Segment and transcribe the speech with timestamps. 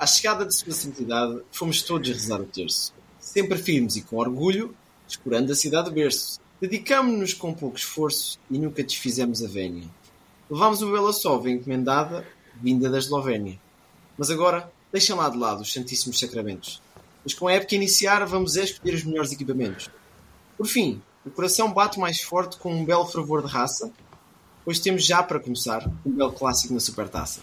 [0.00, 2.90] À chegada de sua santidade, fomos todos rezar o terço.
[3.18, 4.74] Sempre firmes e com orgulho,
[5.06, 6.40] escurando a cidade de berço.
[6.58, 9.86] Dedicámo-nos com pouco esforço e nunca desfizemos a vénia.
[10.48, 12.26] Levámos uma bela sova encomendada,
[12.62, 13.60] vinda da Eslovénia.
[14.16, 16.80] Mas agora, deixem lá de lado os Santíssimos Sacramentos.
[17.22, 19.90] Pois com a época a iniciar, vamos escolher os melhores equipamentos.
[20.56, 23.92] Por fim, o coração bate mais forte com um belo fervor de raça,
[24.64, 27.42] pois temos já para começar um belo clássico na Supertaça.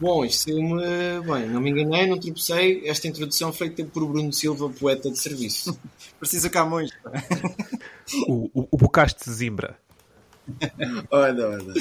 [0.00, 0.82] Bom, isto saiu-me
[1.22, 2.88] bem, não me enganei, não tropecei.
[2.88, 5.78] Esta introdução feita por Bruno Silva, poeta de serviço.
[6.20, 6.90] Precisa Camões.
[8.28, 9.76] O, o, o Bocaste de Zimbra.
[11.10, 11.72] olha, olha.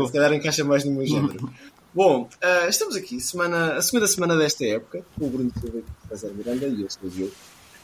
[0.00, 1.50] Uh, se calhar encaixa mais no meu género.
[1.94, 5.80] Bom, uh, estamos aqui, semana, a segunda semana desta época, com o Bruno Silva e
[5.80, 7.32] o César Miranda, e eu sou o Diogo.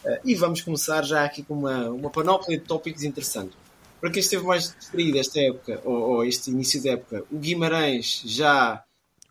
[0.04, 3.56] Uh, e vamos começar já aqui com uma, uma panóplia de tópicos interessantes.
[4.00, 8.22] Para quem esteve mais distraído esta época, ou, ou este início da época, o Guimarães
[8.24, 8.82] já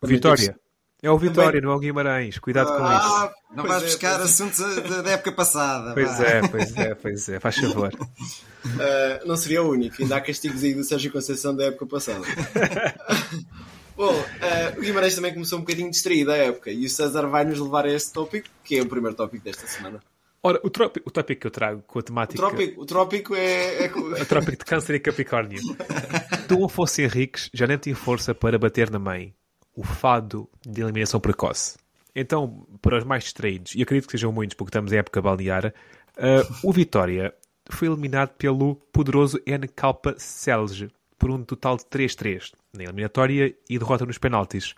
[0.04, 0.56] Vitória.
[1.04, 2.38] É o Vitória, não é o Guimarães.
[2.38, 2.86] Cuidado com isso.
[2.86, 4.26] Ah, Não vais é, buscar pois é.
[4.26, 5.94] assuntos da, época passada.
[5.96, 7.40] Pois é, pois é, pois é.
[7.40, 7.92] Faz favor.
[7.94, 12.22] Uh, não seria o único, ainda há castigos aí do Sérgio Conceição da época passada.
[13.98, 17.46] Bom, uh, o Guimarães também começou um bocadinho distraído à época e o César vai
[17.46, 20.00] nos levar a este tópico, que é o primeiro tópico desta semana.
[20.44, 22.38] Ora, o tópico, o tópico que eu trago com a O temática.
[22.38, 23.86] trópico, o trópico é.
[23.86, 25.60] é O trópico de Câncer e Capricórnio.
[26.48, 29.36] Dom Afonso Henriques já nem tinha força para bater na mãe.
[29.82, 31.78] O fado de eliminação precoce.
[32.16, 35.74] Então, para os mais distraídos, e acredito que sejam muitos porque estamos em época balnear,
[36.18, 37.34] ah, o Vitória
[37.68, 44.06] foi eliminado pelo poderoso NK Celje por um total de 3-3 na eliminatória e derrota
[44.06, 44.76] nos penaltis.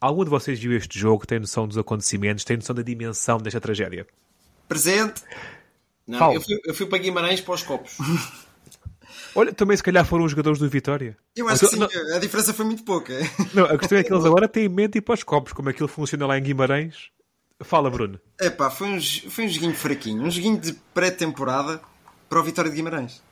[0.00, 3.60] Algum de vocês viu este jogo, tem noção dos acontecimentos, tem noção da dimensão desta
[3.60, 4.06] tragédia?
[4.68, 5.22] Presente.
[6.06, 7.96] Não, eu fui, eu fui para Guimarães para os copos.
[9.34, 11.16] Olha, também se calhar foram os jogadores do Vitória.
[11.36, 13.12] Eu acho que sim, Não, a diferença foi muito pouca.
[13.54, 15.88] Não, a questão é que eles agora têm mente ir para os copos, como aquilo
[15.88, 17.10] funciona lá em Guimarães.
[17.62, 18.20] Fala, Bruno.
[18.40, 19.00] Epá, foi um,
[19.30, 20.22] foi um joguinho fraquinho.
[20.22, 21.80] Um joguinho de pré-temporada
[22.28, 23.22] para o Vitória de Guimarães.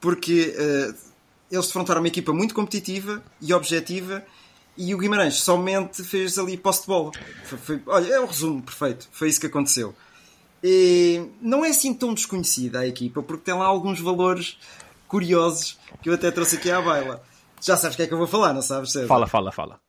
[0.00, 0.94] Porque eh,
[1.50, 4.24] eles defrontaram uma equipa muito competitiva e objetiva
[4.76, 7.10] e o Guimarães somente fez ali posse de bola.
[7.44, 9.06] Foi- foi- olha, é o resumo perfeito.
[9.12, 9.94] Foi isso que aconteceu.
[10.62, 14.56] E não é assim tão desconhecida a equipa, porque tem lá alguns valores
[15.08, 17.22] curiosos que eu até trouxe aqui à baila.
[17.60, 18.92] Já sabes o que é que eu vou falar, não sabes?
[18.92, 19.06] César?
[19.06, 19.80] Fala, fala, fala.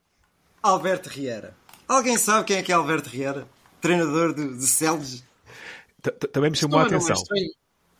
[0.62, 1.54] Alberto Riera.
[1.86, 3.46] Alguém sabe quem é que é Alberto Riera?
[3.80, 5.22] Treinador de, de Celges?
[6.32, 7.16] Também me chamou Não, a não é atenção.
[7.16, 7.50] estranho.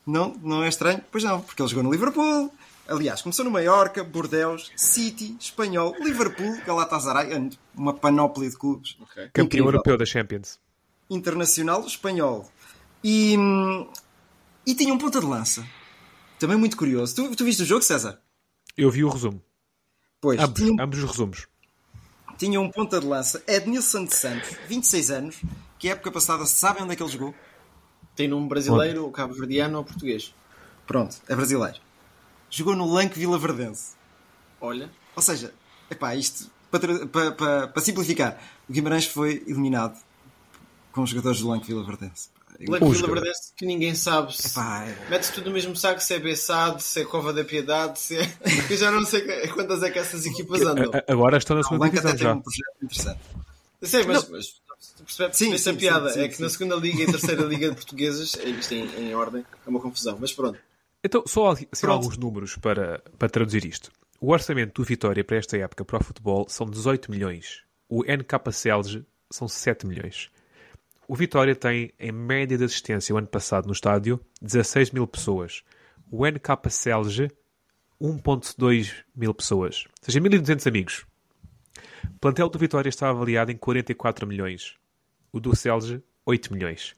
[0.06, 1.02] Não, não é estranho?
[1.10, 2.52] Pois não, porque ele jogou no Liverpool.
[2.88, 8.96] Aliás, começou no Mallorca, Bordeaux, City, Espanhol, Liverpool, Galatasaray, uma panóplia de clubes.
[9.32, 9.66] Campeão Incrível.
[9.66, 10.58] europeu da Champions.
[11.10, 12.48] Internacional, Espanhol.
[13.02, 13.88] E, hum,
[14.64, 15.66] e tinha um ponta de lança.
[16.38, 17.14] Também muito curioso.
[17.14, 18.20] Tu, tu viste o jogo, César?
[18.76, 19.42] Eu vi o resumo.
[20.20, 21.46] Pois, Ambos, tinha, ambos os resumos.
[22.38, 25.36] tinha um ponta de lança, Ednilson de Santos, 26 anos,
[25.78, 27.34] que época passada sabem onde é que ele jogou?
[28.14, 30.34] Tem nome brasileiro, ou cabo-verdiano ou português.
[30.86, 31.78] Pronto, é brasileiro.
[32.50, 33.94] Jogou no Lanque Vila Verdense.
[34.60, 35.52] Olha, Ou seja,
[35.90, 39.98] epá, isto para, para, para, para simplificar, o Guimarães foi eliminado
[40.92, 42.30] com os jogadores do Lanque Vila Verdense.
[42.60, 43.00] Jogadores.
[43.00, 44.48] Verdense que ninguém sabe se.
[44.48, 47.98] Epá, é- Mete-se tudo no mesmo saco se é Bessade, se é Cova da Piedade,
[47.98, 48.22] se é.
[48.70, 50.90] Eu já não sei quantas é que essas equipas andam.
[51.06, 52.34] Agora estão na o segunda Lanque até divisão tem já.
[52.34, 53.20] um projeto interessante.
[53.80, 54.46] Eu sei, mas, mas
[54.96, 56.08] tu percebes Sim, essa sim, piada.
[56.08, 56.56] sim, sim, é que na sim.
[56.56, 60.16] segunda liga e terceira liga de portuguesas, isto em, em ordem, é uma confusão.
[60.20, 60.58] Mas pronto.
[61.04, 61.92] Então, só assim, Pronto.
[61.92, 63.92] alguns números para, para traduzir isto.
[64.18, 67.60] O orçamento do Vitória para esta época para o futebol são 18 milhões.
[67.88, 70.30] O NK Celge são 7 milhões.
[71.08, 75.62] O Vitória tem, em média de assistência o ano passado no estádio, 16 mil pessoas.
[76.10, 77.30] O NK Celge,
[78.00, 79.84] 1.2 mil pessoas.
[79.86, 81.06] Ou seja, 1.200 amigos.
[82.04, 84.74] O plantel do Vitória está avaliado em 44 milhões.
[85.32, 86.92] O do Celge, 8 milhões.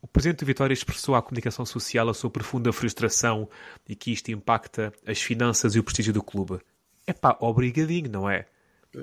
[0.00, 3.48] O presidente do Vitória expressou à comunicação social a sua profunda frustração
[3.86, 6.60] e que isto impacta as finanças e o prestígio do clube.
[7.06, 8.46] É pá, obrigadinho, não é?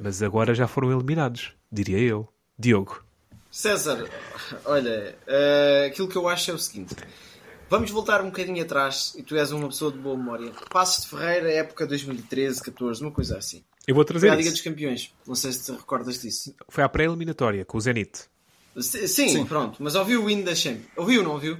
[0.01, 2.27] Mas agora já foram eliminados, diria eu.
[2.57, 3.04] Diogo.
[3.55, 4.09] César,
[4.65, 6.93] olha, eh, aquilo que eu acho é o seguinte.
[7.69, 10.51] Vamos voltar um bocadinho atrás, e tu és uma pessoa de boa memória.
[10.69, 13.63] Passos de Ferreira, época 2013, 14, uma coisa assim.
[13.87, 14.57] Eu vou Foi trazer à Liga isso.
[14.57, 15.13] dos Campeões.
[15.25, 16.53] Não sei se te recordas disso.
[16.67, 18.25] Foi à pré-eliminatória com o Zenit.
[18.77, 19.81] Sim, sim, pronto.
[19.81, 20.87] Mas ouviu o hino da Champions?
[20.97, 21.57] Ouviu, não ouviu?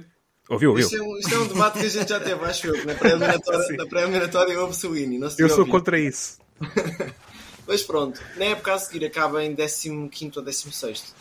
[0.50, 0.84] Ouviu, ouviu?
[0.84, 2.74] Isto é, um, isto é um debate que a gente já teve, acho eu.
[2.74, 5.26] que Na pré-eliminatória na pré-eliminatória houve-se o hino.
[5.38, 6.36] Eu sou contra isso.
[7.66, 11.14] Mas pronto, na época a seguir acaba em 15 ou 16.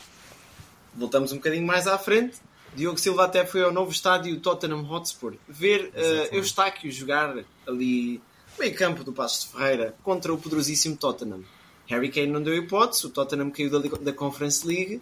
[0.96, 2.38] Voltamos um bocadinho mais à frente.
[2.76, 8.22] Diogo Silva até foi ao novo estádio Tottenham Hotspur ver uh, Eustáquio jogar ali
[8.58, 11.44] no meio campo do Passos de Ferreira contra o poderosíssimo Tottenham.
[11.88, 15.02] Harry Kane não deu hipótese, o Tottenham caiu da, da Conference League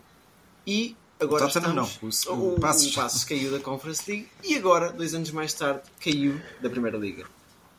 [0.68, 2.26] e agora O Tottenham estamos...
[2.26, 2.92] não, o- o Passos.
[2.92, 6.98] o Passos caiu da Conference League e agora, dois anos mais tarde, caiu da Primeira
[6.98, 7.26] Liga.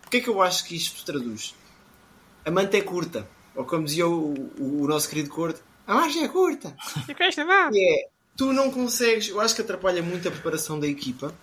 [0.06, 1.54] O que é que eu acho que isto traduz?
[2.44, 3.28] A manta é curta.
[3.54, 6.74] Ou como dizia o, o- o nosso querido Corte, a margem é curta.
[7.74, 11.34] E é, tu não consegues, eu acho que atrapalha muito a preparação da equipa.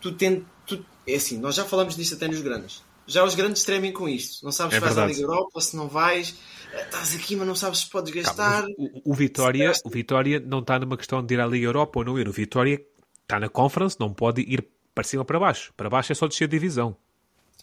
[0.00, 2.82] Tu tens, tu, é assim, nós já falamos disto até nos grandes.
[3.06, 4.44] Já os grandes tremem com isto.
[4.44, 5.06] Não sabes É se vais à.
[5.06, 6.36] Liga Europa, se não vais.
[6.72, 8.62] Eh, Estás aqui, mas não sabes se podes gastar.
[8.62, 11.98] Calma, o, o Vitória, o Vitória não está numa questão de ir à Liga Europa
[11.98, 12.28] ou não ir.
[12.28, 12.80] O Vitória
[13.22, 14.64] está na Conference, não pode ir
[14.94, 15.72] para cima ou para baixo.
[15.76, 16.96] Para baixo é só descer de divisão.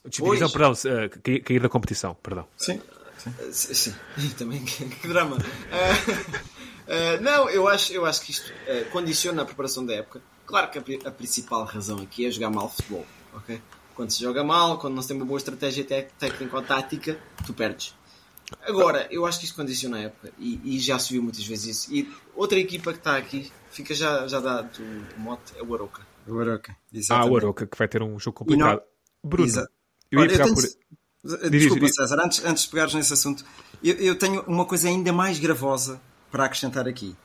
[0.06, 2.45] Divisão, perdão, eh, cair da competição, perdão.
[2.57, 2.81] Sim.
[3.39, 3.95] Eh, Sim, sim.
[4.38, 5.38] Também que, que drama.
[5.71, 6.38] Eh,
[6.88, 10.21] eh, não, eu acho, eu acho que isto eh, condiciona a preparação da época.
[10.45, 13.06] Claro que a, a principal razão aqui é jogar mal futebol.
[13.33, 13.62] ok?
[13.95, 17.54] Quando se joga mal, quando não se tem uma boa estratégia técnica ou tática, tu
[17.54, 17.94] perdes.
[18.62, 21.77] Agora, eu acho que isto condiciona a época e, e já se viu muitas vezes
[21.83, 21.94] isso.
[21.94, 26.01] E outra equipa que está aqui, fica já, já dado o mote, é o Aroca.
[26.25, 26.71] O Aroca.
[26.71, 27.31] Ah, Exatamente.
[27.33, 28.81] o Aroca, que vai ter um jogo complicado.
[29.24, 29.69] Bruno, Exato.
[30.10, 30.63] eu ia Olha, eu pegar tenho- por...
[31.24, 31.95] Desculpa, diz.
[31.95, 33.44] César, antes, antes de pegares nesse assunto,
[33.83, 36.00] eu, eu tenho uma coisa ainda mais gravosa
[36.31, 37.16] para acrescentar aqui.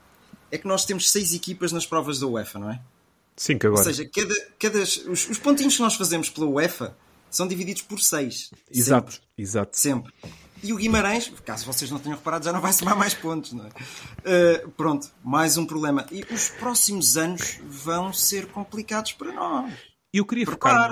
[0.50, 2.80] É que nós temos seis equipas nas provas da UEFA, não é?
[3.36, 3.84] Cinco Ou agora.
[3.84, 6.96] seja, cada, cada, os, os pontinhos que nós fazemos pela UEFA
[7.30, 8.50] são divididos por seis.
[8.70, 9.26] exato, Sempre.
[9.36, 9.78] exato.
[9.78, 10.14] Sempre.
[10.62, 13.66] E o Guimarães, caso vocês não tenham reparado, já não vai somar mais pontos, não
[13.66, 13.68] é?
[14.64, 16.06] Uh, pronto, mais um problema.
[16.10, 19.74] E os próximos anos vão ser complicados para nós.
[20.12, 20.90] E eu queria focar.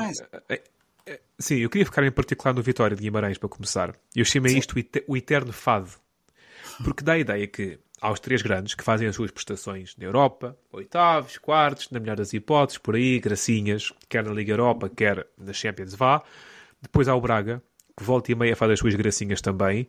[1.38, 3.94] Sim, eu queria focar em particular no Vitória de Guimarães para começar.
[4.14, 5.90] Eu chamei isto o ete- o eterno fado.
[6.84, 10.56] Porque dá a ideia que aos três grandes que fazem as suas prestações na Europa,
[10.72, 15.52] oitavos, quartos, na melhor das hipóteses, por aí, gracinhas, quer na Liga Europa, quer na
[15.52, 16.22] Champions vá.
[16.80, 17.62] Depois há o Braga,
[17.96, 19.88] que volta e meia faz as suas gracinhas também,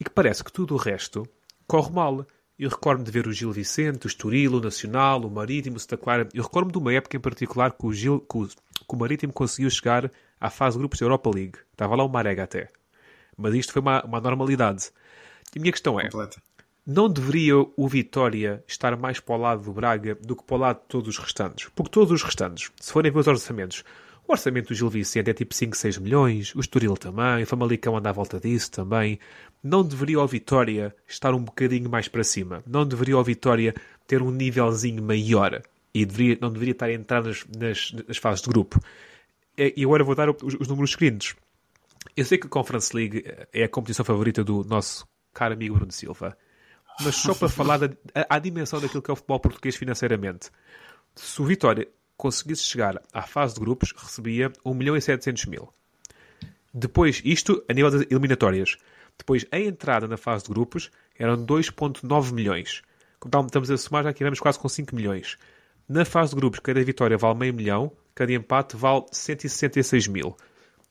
[0.00, 1.26] e que parece que tudo o resto
[1.66, 2.26] corre mal.
[2.58, 5.98] Eu recordo-me de ver o Gil Vicente, o Estoril, o Nacional, o Marítimo, o Santa
[5.98, 6.26] Clara.
[6.32, 8.54] Eu recordo-me de uma época em particular que o, Gil, que o, que
[8.88, 11.58] o Marítimo conseguiu chegar à fase de grupos da Europa League.
[11.72, 12.68] Estava lá o Marega até.
[13.36, 14.90] Mas isto foi uma, uma normalidade.
[15.54, 16.40] E a minha questão é, Completa.
[16.86, 20.60] não deveria o Vitória estar mais para o lado do Braga do que para o
[20.60, 21.68] lado de todos os restantes?
[21.74, 23.84] Porque todos os restantes, se forem ver os orçamentos,
[24.28, 27.96] o orçamento do Gil Vicente é tipo 5, 6 milhões, o Estoril também, o Famalicão
[27.96, 29.20] anda à volta disso também.
[29.62, 32.62] Não deveria o Vitória estar um bocadinho mais para cima?
[32.66, 33.72] Não deveria o Vitória
[34.06, 35.62] ter um nívelzinho maior?
[35.94, 38.80] E deveria, não deveria estar a entrar nas, nas, nas fases de grupo?
[39.56, 41.34] É, E agora vou dar os, os números seguintes.
[42.16, 45.92] Eu sei que a Conference League é a competição favorita do nosso caro amigo Bruno
[45.92, 46.36] Silva,
[47.00, 50.50] mas só para falar da a, a dimensão daquilo que é o futebol português financeiramente.
[51.14, 55.68] Se o Vitória conseguisse chegar à fase de grupos, recebia 1 milhão e 700 mil.
[56.72, 58.76] Depois, isto a nível das eliminatórias.
[59.18, 62.82] Depois, a entrada na fase de grupos eram 2,9 milhões.
[63.18, 65.38] Como estamos a somar, já aqui vamos quase com 5 milhões.
[65.88, 70.36] Na fase de grupos, cada vitória vale meio milhão, cada empate vale 166 mil.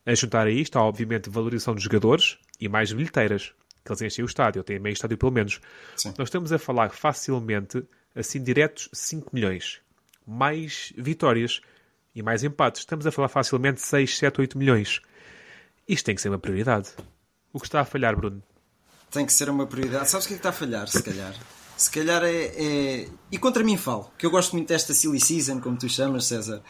[0.05, 3.53] A juntar a isto, há obviamente valorização dos jogadores e mais bilheteiras,
[3.83, 5.59] que eles enchem o estádio, têm meio estádio pelo menos.
[5.97, 6.13] Sim.
[6.17, 7.83] Nós estamos a falar facilmente,
[8.15, 9.79] assim diretos, 5 milhões.
[10.25, 11.59] Mais vitórias
[12.13, 12.81] e mais empates.
[12.81, 15.01] Estamos a falar facilmente 6, 7, 8 milhões.
[15.87, 16.89] Isto tem que ser uma prioridade.
[17.51, 18.41] O que está a falhar, Bruno?
[19.09, 20.09] Tem que ser uma prioridade.
[20.09, 21.33] Sabes o que é que está a falhar, se calhar?
[21.77, 25.59] Se calhar é, é- E contra mim falo, que eu gosto muito desta silly season,
[25.59, 26.61] como tu chamas, César.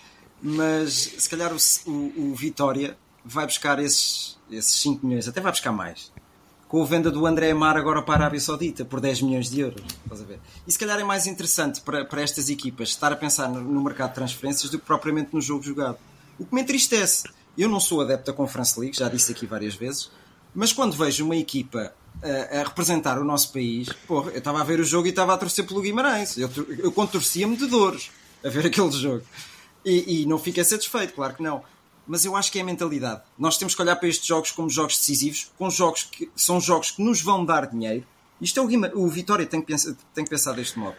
[0.42, 1.58] Mas se calhar o,
[1.90, 6.12] o- o Vitória vai buscar esses, esses 5 milhões, até vai buscar mais.
[6.68, 9.60] Com a venda do André Amar agora para a Arábia Saudita por 10 milhões de
[9.62, 9.84] euros.
[10.04, 10.40] Estás a ver?
[10.68, 13.82] E se calhar é mais interessante para, para estas equipas estar a pensar no, no
[13.84, 15.98] mercado de transferências do que propriamente no jogo jogado.
[16.38, 17.24] O que me entristece,
[17.58, 20.12] eu não sou adepto da Conference League, já disse aqui várias vezes,
[20.54, 24.64] mas quando vejo uma equipa a, a representar o nosso país, porra, eu estava a
[24.64, 26.38] ver o jogo e estava a torcer pelo Guimarães.
[26.38, 26.50] Eu,
[26.80, 28.10] eu contorcia-me de dores
[28.44, 29.24] a ver aquele jogo.
[29.86, 31.64] E, e não fiquei satisfeito, claro que não.
[32.08, 33.22] Mas eu acho que é a mentalidade.
[33.38, 36.92] Nós temos que olhar para estes jogos como jogos decisivos, com jogos que são jogos
[36.92, 38.06] que nos vão dar dinheiro.
[38.40, 40.96] Isto é o, Guima- o Vitória tem que, pensar, tem que pensar deste modo.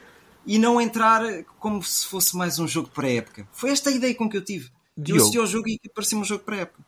[0.47, 1.23] E não entrar
[1.59, 3.47] como se fosse mais um jogo pré-época.
[3.53, 4.71] Foi esta a ideia com que eu tive.
[4.97, 5.21] Eu Diogo.
[5.21, 6.83] assisti ao jogo e parecia um jogo pré-época.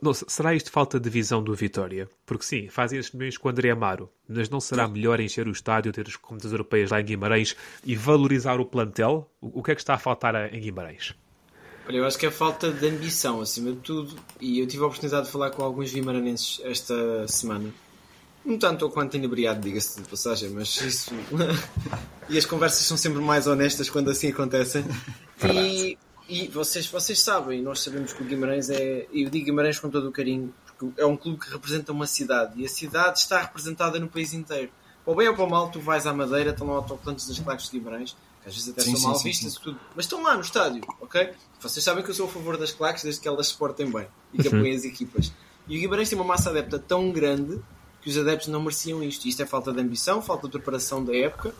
[0.00, 2.08] Não, será isto falta de visão do Vitória?
[2.24, 5.50] Porque sim, fazem estes milhões com o André Amaro, mas não será melhor encher o
[5.50, 9.28] estádio, ter as competições europeias lá em Guimarães e valorizar o plantel?
[9.40, 11.14] O, que é que está a faltar em Guimarães?
[11.86, 14.16] Olha, eu acho que é falta de ambição, acima de tudo.
[14.40, 17.72] E eu tive a oportunidade de falar com alguns vimaranenses esta semana.
[18.44, 21.14] Não tanto ou quanto inebriado, diga-se de passagem, mas isso.
[22.28, 24.84] e as conversas são sempre mais honestas quando assim acontecem.
[25.42, 25.98] E,
[26.28, 29.06] e vocês, vocês sabem, nós sabemos que o Guimarães é.
[29.12, 32.06] E eu digo Guimarães com todo o carinho, porque é um clube que representa uma
[32.06, 32.60] cidade.
[32.60, 34.70] E a cidade está representada no país inteiro.
[35.04, 37.38] Para o bem ou para o mal, tu vais à Madeira, estão lá autocolantes das
[37.38, 39.80] claques de Guimarães, que às vezes até Sim, são sim, mal vistas e tudo.
[39.96, 41.30] Mas estão lá no estádio, ok?
[41.60, 44.06] Vocês sabem que eu sou a favor das claques desde que elas se portem bem
[44.34, 45.32] e que apoiem as equipas.
[45.66, 47.58] E o Guimarães tem uma massa adepta tão grande
[48.02, 49.26] que os adeptos não mereciam isto.
[49.26, 51.54] Isto é falta de ambição, falta de preparação da época.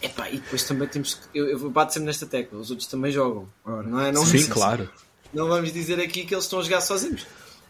[0.00, 1.38] Epá, e depois também temos que.
[1.38, 3.46] Eu, eu bato sempre nesta tecla, os outros também jogam.
[3.64, 4.10] Não é?
[4.10, 4.88] Não, Sim, claro.
[5.34, 7.26] não vamos dizer aqui que eles estão a jogar sozinhos.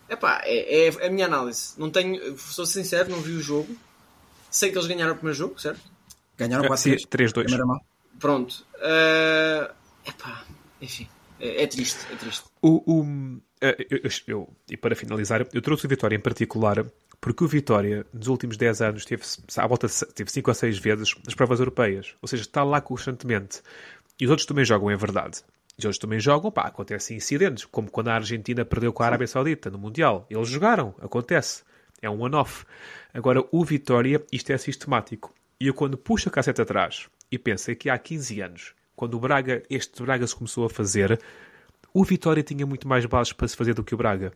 [0.08, 1.72] Epá, é, é a minha análise.
[1.76, 3.74] Não tenho, sou sincero, não vi o jogo.
[4.50, 5.80] Sei que eles ganharam o primeiro jogo, certo?
[6.36, 7.32] Ganharam Ah, sim, 4-3.
[7.32, 7.80] 3-2.
[8.18, 8.64] Pronto.
[8.76, 9.72] Uh,
[10.06, 10.44] epá,
[10.80, 11.08] enfim.
[11.40, 12.44] É, é triste, é triste.
[12.62, 16.84] O, o- eh, eu, eu- eu- e para finalizar, eu trouxe o Vitória em particular
[17.20, 19.22] porque o Vitória, nos últimos 10 anos, teve
[19.56, 22.14] à volta teve 5 ou 6 vezes nas provas europeias.
[22.20, 23.62] Ou seja, está lá constantemente.
[24.20, 25.38] E os outros também jogam, é verdade.
[25.78, 29.26] Os outros também jogam, pá, acontecem incidentes, como quando a Argentina perdeu com a Arábia
[29.26, 30.26] Saudita no Mundial.
[30.30, 31.62] Eles jogaram, acontece.
[32.02, 32.64] É um one-off.
[33.12, 35.32] Agora, o Vitória, isto é sistemático.
[35.58, 39.20] E eu, quando puxo a cassete atrás e penso que há 15 anos, quando o
[39.20, 41.20] Braga, este Braga se começou a fazer,
[41.92, 44.32] o Vitória tinha muito mais bases para se fazer do que o Braga.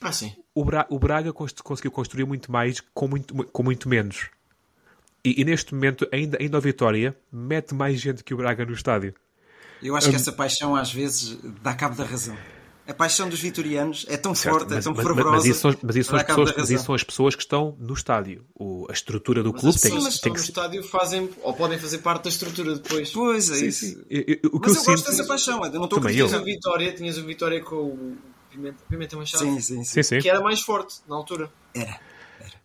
[0.00, 0.34] Ah, sim.
[0.54, 4.30] O, Bra- o Braga cons- conseguiu construir muito mais com muito, com muito menos.
[5.22, 8.72] E, e neste momento, ainda, ainda o Vitória mete mais gente que o Braga no
[8.72, 9.14] estádio.
[9.82, 12.36] Eu acho que essa paixão às vezes dá cabo da razão.
[12.90, 15.36] A paixão dos vitorianos é tão forte, é mas, tão mas- fervorosa.
[15.36, 17.94] mas isso, são, mas, isso as pessoas, mas isso são as pessoas que estão no
[17.94, 18.44] estádio.
[18.54, 20.82] O- a estrutura do Mas clube as tem, pessoas que tem estão que no estádio
[20.82, 23.10] fazem, ou podem fazer parte da estrutura depois.
[23.12, 23.86] Pois é Sim, isso.
[23.86, 24.02] sim.
[24.10, 25.10] Eu- eu- o que Mas eu eu, gosto sinto.
[25.10, 26.40] dessa paixão, eu não estou a Tinhas eu.
[26.40, 28.16] o Vitória, tinhas o Vitória com o
[28.50, 30.02] Pimenta, Pimenta Machado, Sim, sim, sim.
[30.02, 31.48] Sim, que era mais forte na altura.
[31.72, 32.00] Era.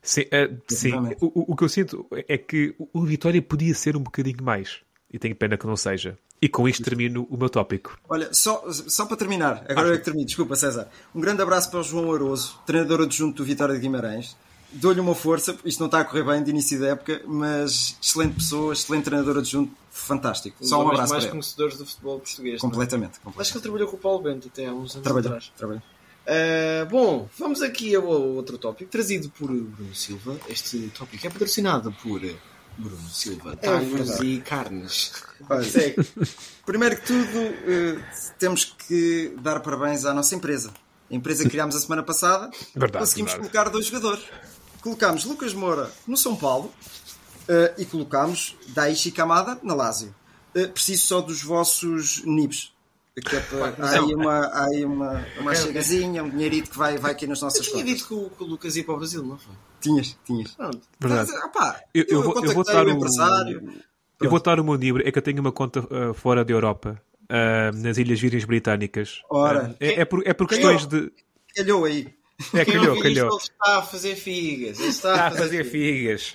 [0.01, 0.57] Sim, eh, sim.
[0.89, 1.17] Definitivamente.
[1.21, 4.79] O, o- que eu sinto é que o Vitória podia ser um bocadinho mais.
[5.11, 6.17] E tenho pena que não seja.
[6.45, 7.97] E com isto termino o meu tópico.
[8.07, 10.87] Olha, só, só para terminar, agora é que termino, desculpa César.
[11.15, 14.37] Um grande abraço para o João Aroso, treinador adjunto do Vitória de Guimarães.
[14.71, 18.35] Dou-lhe uma força, isto não está a correr bem de início da época, mas excelente
[18.35, 20.57] pessoa, excelente treinador adjunto, fantástico.
[20.61, 21.31] Um Só um dos abraço mais para ele.
[21.31, 22.55] conhecedores do futebol português.
[22.57, 22.59] é?
[22.59, 23.11] Completamente.
[23.13, 23.51] Acho completamente.
[23.51, 25.51] que ele trabalhou com o Paulo Bento até há uns anos Trabalhou, atrás.
[25.57, 25.81] trabalhou.
[26.27, 30.37] Uh, bom, vamos aqui ao outro tópico, trazido por Bruno Silva.
[30.47, 32.21] Este tópico é patrocinado por
[32.77, 35.13] Bruno Silva, talhos e carnes.
[35.49, 35.65] Olha.
[36.65, 37.99] Primeiro que tudo, eh,
[38.37, 40.71] temos que dar parabéns à nossa empresa.
[41.09, 43.51] A empresa que criámos a semana passada, Verdade, conseguimos verdade.
[43.51, 44.23] colocar dois jogadores.
[44.81, 46.71] Colocámos Lucas Moura no São Paulo
[47.47, 50.13] eh, e colocámos Daichi Kamada na Lazio.
[50.53, 52.73] Eh, preciso só dos vossos NIBs.
[53.23, 56.97] Que é para- há aí uma, há aí uma, uma chegazinha, um dinheirito que vai,
[56.97, 57.97] vai aqui nas Eu nossas tinha contas.
[57.97, 59.53] dito que o, que o Lucas ia para o Brasil, não foi?
[59.79, 60.51] Tinhas, tinhas.
[60.51, 60.81] Pronto.
[60.99, 61.31] Verdade.
[61.53, 63.73] Pá, Eu, eu vou, eu vou o o, empresário.
[64.21, 65.07] eu vou dar o meu livro.
[65.07, 69.21] É que eu tenho uma conta uh, fora da Europa, uh, nas Ilhas Virgens Britânicas.
[69.29, 69.69] Ora.
[69.69, 71.09] Uh, é, é por, é por questões de.
[71.55, 72.13] Calhou aí.
[72.53, 73.29] É, calhou, calhou.
[73.29, 74.77] ele está a fazer figas.
[74.77, 76.33] Ele está, Está a fazer figas.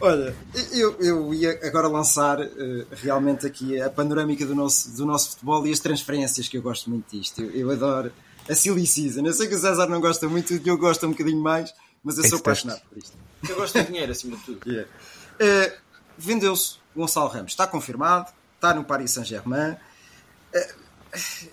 [0.00, 0.34] Olha,
[0.72, 5.66] eu, eu ia agora lançar eh, realmente aqui a panorâmica do nosso, do nosso futebol
[5.66, 7.42] e as transferências, que eu gosto muito disto.
[7.42, 8.12] Eu, eu adoro
[8.48, 9.24] a silly season.
[9.24, 11.72] Eu sei que o César não gosta muito, o Diogo gosta um bocadinho mais,
[12.04, 13.16] mas eu sou apaixonado por isto.
[13.48, 14.60] Eu gosto de dinheiro, acima de tudo.
[14.68, 14.90] Yeah.
[15.38, 15.76] Eh,
[16.18, 19.76] Vendeu-se o Gonçalo Ramos, está confirmado, está no Paris Saint-Germain.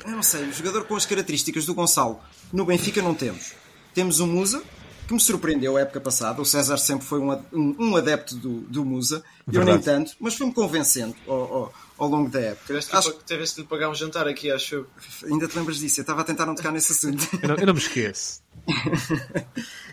[0.06, 2.20] Eu não sei, o jogador com as características do Gonçalo
[2.52, 3.54] no Benfica não temos.
[3.94, 4.64] Temos o Musa,
[5.14, 6.42] que me surpreendeu a época passada.
[6.42, 9.84] O César sempre foi um, um- um adepto do, do Musa, eu nem Verdade.
[9.84, 12.66] tanto, mas foi-me convencendo ao, ao- ao longo da época.
[12.68, 14.88] Tiveste Acho- que tiveste lhe pagar um jantar aqui, acho eu.
[15.26, 16.00] ainda te lembras disso?
[16.00, 17.28] Eu estava a tentar não tocar nesse assunto.
[17.42, 18.42] Eu não, eu não me esqueço.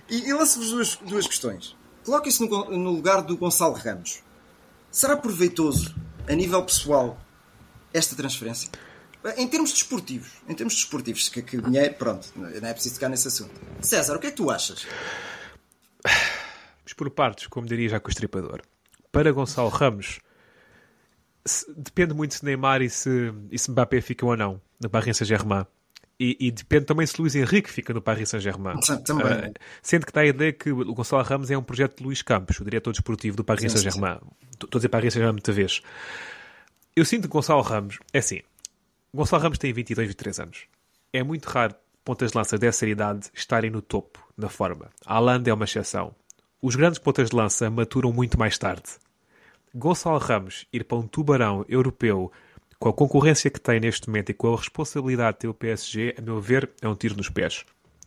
[0.08, 1.76] E, e lanço-vos duas, duas questões.
[2.04, 4.22] Coloquem-se no, no lugar do Gonçalo Ramos.
[4.90, 5.94] Será proveitoso,
[6.28, 7.16] a nível pessoal,
[7.94, 8.68] esta transferência?
[9.36, 13.28] Em termos desportivos, em termos desportivos, que, que dinheiro, pronto, não é preciso tocar nesse
[13.28, 13.52] assunto.
[13.82, 14.86] César, o que é que tu achas?
[16.04, 18.62] Mas por partes, como diria já com o estripador.
[19.12, 20.20] Para Gonçalo Ramos,
[21.44, 25.16] se- depende muito se Neymar e se, e se Mbappé ficam ou não no Paris
[25.18, 25.66] Saint-Germain.
[26.18, 28.74] E, e depende também se Luís Henrique fica no Paris Saint-Germain.
[28.76, 32.20] Ah, sendo que dá a ideia que o Gonçalo Ramos é um projeto de Luís
[32.22, 34.18] Campos, o diretor desportivo do Paris Saint-Germain.
[34.52, 35.80] Estou a dizer Paris Saint-Germain muita vez.
[36.94, 38.40] Eu sinto que Gonçalo Ramos, é assim,
[39.12, 40.66] Gonçalo Ramos tem 22, 23 anos.
[41.12, 41.74] É muito raro
[42.04, 44.90] pontas de lança dessa idade estarem no topo, na forma.
[45.04, 46.14] Haaland é uma exceção.
[46.62, 48.90] Os grandes pontas de lança maturam muito mais tarde.
[49.74, 52.30] Gonçalo Ramos ir para um tubarão europeu
[52.78, 56.14] com a concorrência que tem neste momento e com a responsabilidade de ter o PSG,
[56.18, 57.64] a meu ver, é um tiro nos pés.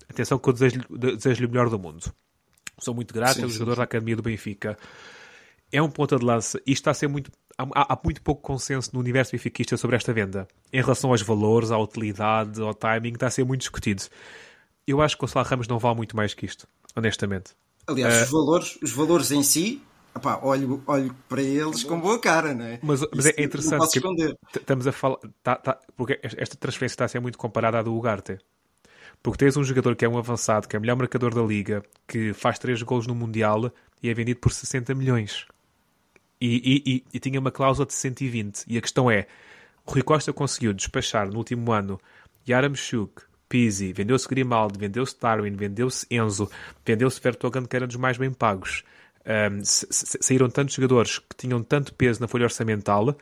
[0.10, 2.12] Atenção que eu desejo-lhe desejo o melhor do mundo.
[2.80, 4.78] Sou muito grato, é o jogador da Academia do Benfica.
[5.72, 7.32] É um ponta de lança e está a ser muito.
[7.58, 10.48] Há, há muito pouco consenso no universo benfiquista sobre esta venda.
[10.72, 14.04] Em relação aos valores, à utilidade, ao timing, está a ser muito discutido.
[14.88, 17.52] Eu acho que o Salah Ramos não vale muito mais que isto, honestamente.
[17.88, 19.82] Aliás, uh, os, valores, os valores em si
[20.16, 22.80] Epá, olho, olho para eles com boa cara, não é?
[22.84, 25.18] Mas, mas é interessante que estamos a falar.
[25.42, 28.38] Tá, tá, porque esta transferência está a ser muito comparada à do Ugarte.
[29.24, 31.84] Porque tens um jogador que é um avançado, que é o melhor marcador da liga,
[32.08, 33.72] que faz 3 gols no Mundial
[34.04, 35.48] e é vendido por 60 milhões.
[36.46, 38.66] E, e, e, e tinha uma cláusula de 120.
[38.68, 39.28] E a questão é:
[39.86, 42.00] o Rui Costa conseguiu despachar no último ano
[42.48, 46.50] Yaramchuk, Pizzi, vendeu-se Grimaldi, vendeu-se Darwin, vendeu-se Enzo,
[46.86, 48.84] vendeu-se Vertogen, que era dos mais bem pagos
[49.26, 53.16] um, saíram tantos jogadores que tinham tanto peso na folha orçamental,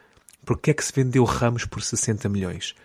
[0.46, 2.76] porque é que se vendeu Ramos por 60 milhões?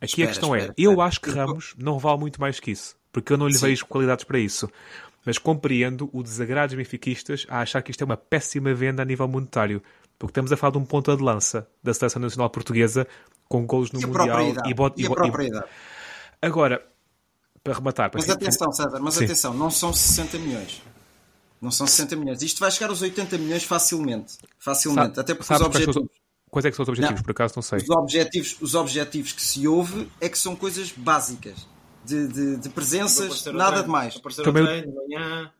[0.00, 0.94] Aqui espera, a questão é, espera, é, espera.
[0.94, 3.66] eu acho que Ramos não vale muito mais que isso, porque eu não lhe Sim.
[3.66, 4.70] vejo qualidades para isso.
[5.24, 9.04] Mas compreendo o desagrado dos benfiquistas a achar que isto é uma péssima venda a
[9.04, 9.82] nível monetário,
[10.18, 13.06] porque estamos a falar de um ponta de lança da Seleção Nacional Portuguesa
[13.48, 15.66] com golos no e Mundial e, bot, e, a propriedade.
[16.40, 16.84] Agora,
[17.62, 18.10] para rematar...
[18.10, 19.24] Para mas atenção, César, mas Sim.
[19.24, 20.82] atenção, não são 60 milhões.
[21.60, 22.42] Não são 60 milhões.
[22.42, 24.38] Isto vai chegar aos 80 milhões facilmente.
[24.58, 25.16] Facilmente.
[25.16, 26.08] Sabe, Até porque os objetivos.
[26.50, 27.20] Quais é que são os objetivos?
[27.20, 27.78] Não, por acaso não sei.
[27.78, 31.66] Os objetivos, os objetivos que se ouve é que são coisas básicas.
[32.08, 34.18] De, de, de presenças, nada de mais.
[34.42, 34.64] Também,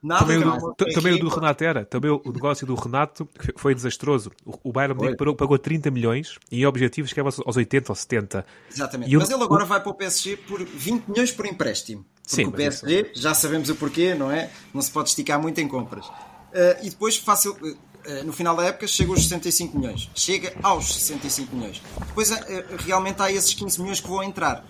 [0.02, 1.84] nada também, o, também o do Renato era.
[1.84, 4.32] Também o negócio do Renato foi desastroso.
[4.64, 8.46] O, Bayern pagou, pagou 30 milhões e objetivos que aos 80 ou 70.
[8.72, 9.12] Exatamente.
[9.12, 12.06] E Mas ele agora vai para o PSG por 20 milhões por empréstimo.
[12.28, 13.22] Porque Sim, o PSG, isso...
[13.22, 14.50] já sabemos o porquê, não é?
[14.72, 16.06] Não se pode esticar muito em compras.
[16.06, 20.10] Uh, e depois, fácil, uh, no final da época, chega aos 65 milhões.
[20.14, 21.82] Chega aos 65 milhões.
[22.06, 22.36] Depois, uh,
[22.78, 24.64] realmente, há esses 15 milhões que vão entrar.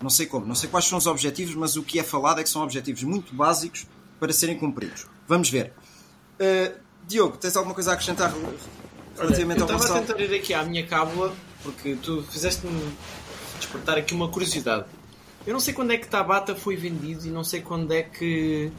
[0.00, 2.42] Não sei como, não sei quais são os objetivos, mas o que é falado é
[2.42, 3.86] que são objetivos muito básicos
[4.20, 5.06] para serem cumpridos.
[5.26, 5.72] Vamos ver.
[7.06, 8.32] Diogo, tens alguma coisa a acrescentar
[9.16, 9.78] relativamente Olha, ao?
[9.78, 12.92] Eu estava a tentar ir aqui à minha cábula, porque tu fizeste-me
[13.58, 14.86] despertar aqui uma curiosidade.
[15.46, 18.70] Eu não sei quando é que Tabata foi vendido e não sei quando é que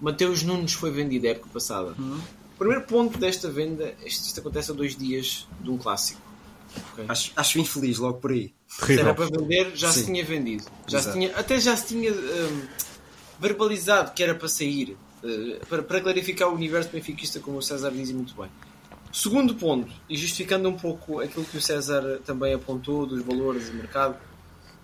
[0.00, 1.94] Mateus Nunes foi vendido a época passada.
[1.98, 2.20] Uhum.
[2.54, 6.20] O primeiro ponto desta venda, isto, isto acontece a dois dias de um clássico.
[6.92, 7.04] Okay?
[7.08, 8.52] Acho, acho infeliz logo por aí.
[8.68, 10.00] Se era para vender, já Sim.
[10.00, 10.64] se tinha vendido.
[10.86, 12.62] Já se tinha, até já se tinha um,
[13.38, 14.96] verbalizado que era para sair.
[15.22, 18.50] Uh, para, para, clarificar o universo benfiquista, como o César diz muito bem.
[19.12, 23.76] Segundo ponto, e justificando um pouco aquilo que o César também apontou dos valores de
[23.76, 24.16] mercado,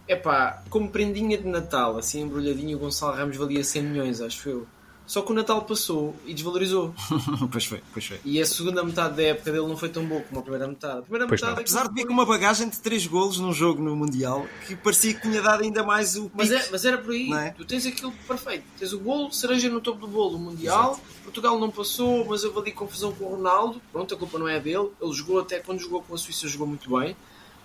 [0.06, 4.48] é pá, como prendinha de Natal, assim embrulhadinho, o Gonçalo Ramos valia 100 milhões, acho
[4.48, 4.66] eu.
[5.10, 6.94] Só que o Natal passou e desvalorizou.
[7.50, 8.20] pois foi, pois foi.
[8.24, 11.00] E a segunda metade da época dele não foi tão boa como a primeira metade.
[11.00, 13.82] A primeira metade é Apesar de vir com uma bagagem de 3 golos num jogo
[13.82, 17.10] no Mundial, que parecia que tinha dado ainda mais o mas, é, mas era por
[17.10, 17.28] aí.
[17.32, 17.50] É?
[17.50, 18.62] Tu tens aquilo perfeito.
[18.78, 20.92] Tens o bolo, cereja no topo do bolo, o Mundial.
[20.92, 21.22] Exato.
[21.24, 23.82] Portugal não passou, mas houve ali confusão com o Ronaldo.
[23.90, 24.90] Pronto, a culpa não é dele.
[25.02, 27.16] Ele jogou até quando jogou com a Suíça, jogou muito bem.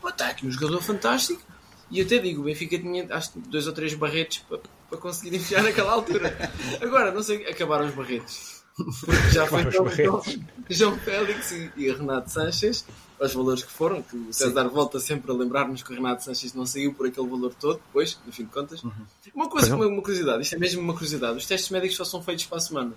[0.02, 1.44] Pô, está aqui um jogador fantástico
[1.92, 5.36] e eu até digo, o Benfica tinha acho, dois ou três barretes para, para conseguir
[5.36, 6.36] enfiar naquela altura.
[6.82, 8.64] Agora, não sei, acabaram os barretes.
[8.76, 10.22] Porque já foi tão, tão,
[10.70, 12.86] João Félix e, e Renato Sanches,
[13.18, 14.76] os valores que foram, que o César Sim.
[14.76, 18.20] volta sempre a lembrar-nos que o Renato Sanches não saiu por aquele valor todo, depois,
[18.26, 18.84] no fim de contas.
[18.84, 18.92] Uhum.
[19.34, 22.22] Uma coisa, uma, uma, curiosidade, isto é mesmo uma curiosidade, os testes médicos só são
[22.22, 22.94] feitos para a semana.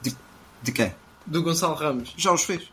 [0.00, 0.16] De,
[0.62, 0.94] de quem?
[1.26, 2.14] Do Gonçalo Ramos.
[2.16, 2.72] Já os fez.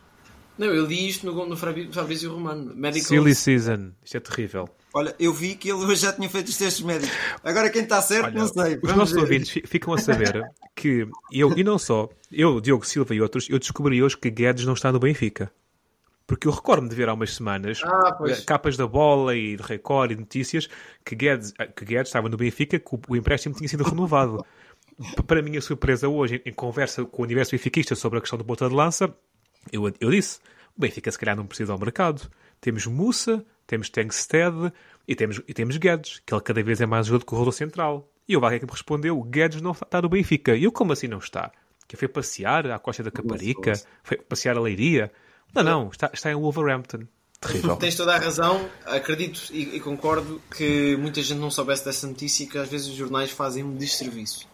[0.56, 2.74] Não, eu li isto no, no Fabrício Romano.
[2.74, 3.08] Medical...
[3.08, 3.90] Silly Season.
[4.02, 4.68] Isto é terrível.
[4.92, 7.14] Olha, eu vi que ele hoje já tinha feito os testes médicos.
[7.44, 8.80] Agora quem está certo, Olha, não sei.
[8.82, 9.20] Os nossos ver.
[9.20, 10.42] ouvintes ficam a saber
[10.74, 14.64] que eu, e não só, eu, Diogo Silva e outros, eu descobri hoje que Guedes
[14.64, 15.52] não está no Benfica.
[16.26, 20.12] Porque eu recordo-me de ver há umas semanas ah, capas da bola e de Record
[20.12, 20.68] e notícias
[21.04, 24.44] que Guedes, que Guedes estava no Benfica, que o, o empréstimo tinha sido renovado.
[25.26, 28.44] Para minha surpresa hoje, em, em conversa com o universo benfiquista sobre a questão do
[28.44, 29.12] ponta de lança,
[29.72, 30.38] eu, eu disse,
[30.76, 32.30] o Benfica se calhar não precisa ao mercado.
[32.60, 34.72] Temos Mussa, temos Tengsted
[35.06, 38.08] e temos, e temos Guedes, que ele cada vez é mais jogador de corredor central.
[38.28, 40.54] E o Vaga que me respondeu, Guedes não está no Benfica.
[40.54, 41.50] E eu como assim não está?
[41.88, 43.72] Que foi passear à Costa da Caparica?
[44.02, 45.10] Foi passear a Leiria?
[45.54, 47.06] Não, não, está, está em Wolverhampton.
[47.40, 47.74] Terrível.
[47.76, 52.44] Tens toda a razão, acredito e, e, concordo que muita gente não soubesse dessa notícia
[52.44, 54.46] e que às vezes os jornais fazem um desserviço.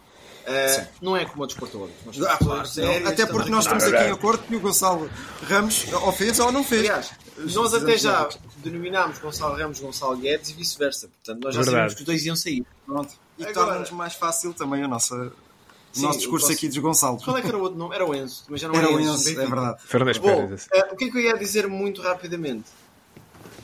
[0.47, 1.89] Uh, não é como o desporto
[2.25, 2.69] ah, claro,
[3.05, 5.09] Até porque nós estamos aqui em acordo que o Gonçalo
[5.43, 6.79] Ramos ou fez ou não fez.
[6.79, 11.07] Aliás, nós até já denominámos Gonçalo Ramos Gonçalo Guedes e vice-versa.
[11.09, 11.71] Portanto, nós já Verdade.
[11.75, 12.65] sabíamos que os dois iam sair.
[12.85, 13.13] Pronto.
[13.37, 17.23] E Agora- torna-nos mais fácil também a nossa, o nosso discurso posso- aqui dos Gonçalves.
[17.23, 17.93] Qual é que era o outro nome?
[17.95, 18.43] Era o Enzo.
[18.49, 19.29] Mas já não Era é o Enzo.
[19.29, 19.81] Enzo, é verdade.
[19.85, 20.67] Fernandes Pérez.
[20.73, 22.65] eh, o que é que eu ia dizer muito rapidamente?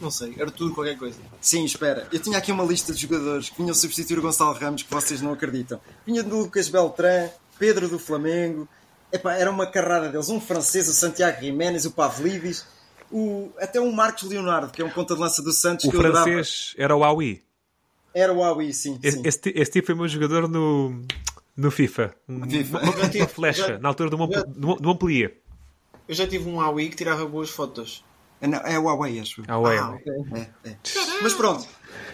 [0.01, 1.17] Não sei, Arthur, qualquer coisa.
[1.39, 2.07] Sim, espera.
[2.11, 5.21] Eu tinha aqui uma lista de jogadores que vinham substituir o Gonçalo Ramos que vocês
[5.21, 5.79] não acreditam.
[6.05, 8.67] Vinha de Lucas Beltrán, Pedro do Flamengo.
[9.11, 10.27] Epá, era uma carrada deles.
[10.27, 12.65] Um francês, o Santiago Jiménez, o Pavlidis,
[13.13, 15.85] o, até o Marcos Leonardo, que é um ponta de lança do Santos.
[15.85, 17.41] O que francês era o Aui.
[18.13, 18.99] Era o Aui, sim.
[19.01, 19.23] Esse, sim.
[19.25, 21.01] esse, ti- esse tipo foi meu jogador no,
[21.55, 22.13] no FIFA.
[22.27, 22.79] Um- FIFA.
[22.79, 25.37] Uma, uma flecha, Já- na altura do, Mont- já- do, do Montpellier.
[26.07, 28.03] Eu já tive um Aui que tirava boas fotos.
[28.41, 29.41] É, não, é o Huawei, acho.
[29.41, 29.45] eu.
[29.53, 29.95] Aui, Ah, Aui.
[29.95, 30.47] ok.
[30.65, 30.75] É, é.
[31.21, 31.65] Mas pronto,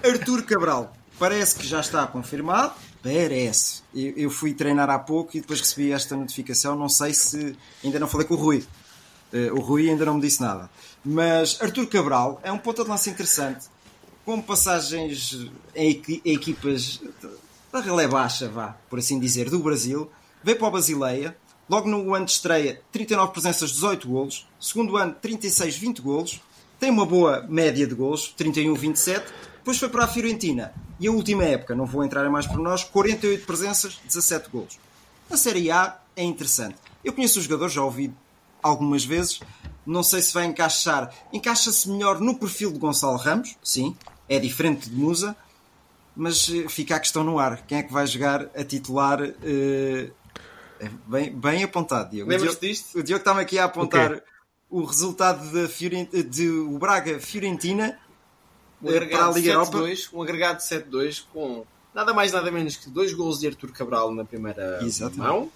[0.04, 2.74] Arthur Cabral parece que já está confirmado.
[3.02, 3.82] Parece.
[3.96, 6.76] Eu, eu fui treinar há pouco e depois recebi esta notificação.
[6.76, 7.58] Não sei se.
[7.84, 8.64] Ainda não falei com o Rui.
[9.34, 10.70] Eh, o Rui ainda não me disse nada.
[11.06, 13.68] Mas Arthur Cabral é um ponta de lança interessante,
[14.26, 17.02] com passagens em, equi- em equipas
[17.72, 20.10] da relé baixa, vá, por assim dizer, do Brasil.
[20.44, 21.36] Veio para o Basileia.
[21.70, 24.48] Logo no ano de estreia, 39 presenças, 18 golos.
[24.60, 26.42] Segundo ano, 36, 20 golos.
[26.80, 29.26] Tem uma boa média de golos, 31, 27.
[29.58, 30.74] Depois foi para a Fiorentina.
[31.00, 34.80] E a última época, não vou entrar em mais por nós, 48 presenças, 17 golos.
[35.30, 36.76] Na Série A é interessante.
[37.06, 38.12] Eu conheço o jogador, já ouvi
[38.62, 39.40] algumas vezes.
[39.86, 41.12] Não sei se vai encaixar.
[41.34, 43.96] Encaixa-se melhor no perfil de Gonçalo Ramos, sim.
[44.28, 45.36] É diferente de Musa.
[46.16, 47.66] Mas eh, fica a questão no ar.
[47.66, 49.20] Quem é que vai jogar a titular?
[50.80, 52.30] é bem, bem apontado, Diogo.
[52.36, 53.00] Diogo- disto?
[53.00, 54.24] O Diogo está-me aqui a apontar O quê?
[54.70, 55.68] o, resultado da
[56.24, 58.00] de o Braga-Fiorentina
[58.82, 59.78] Um eh, para a Liga Europa.
[59.80, 63.72] 7-2, um agregado de 7-2 com nada mais nada menos que dois gols de Arthur
[63.72, 65.20] Cabral na primeira Exatamente.
[65.20, 65.52] mão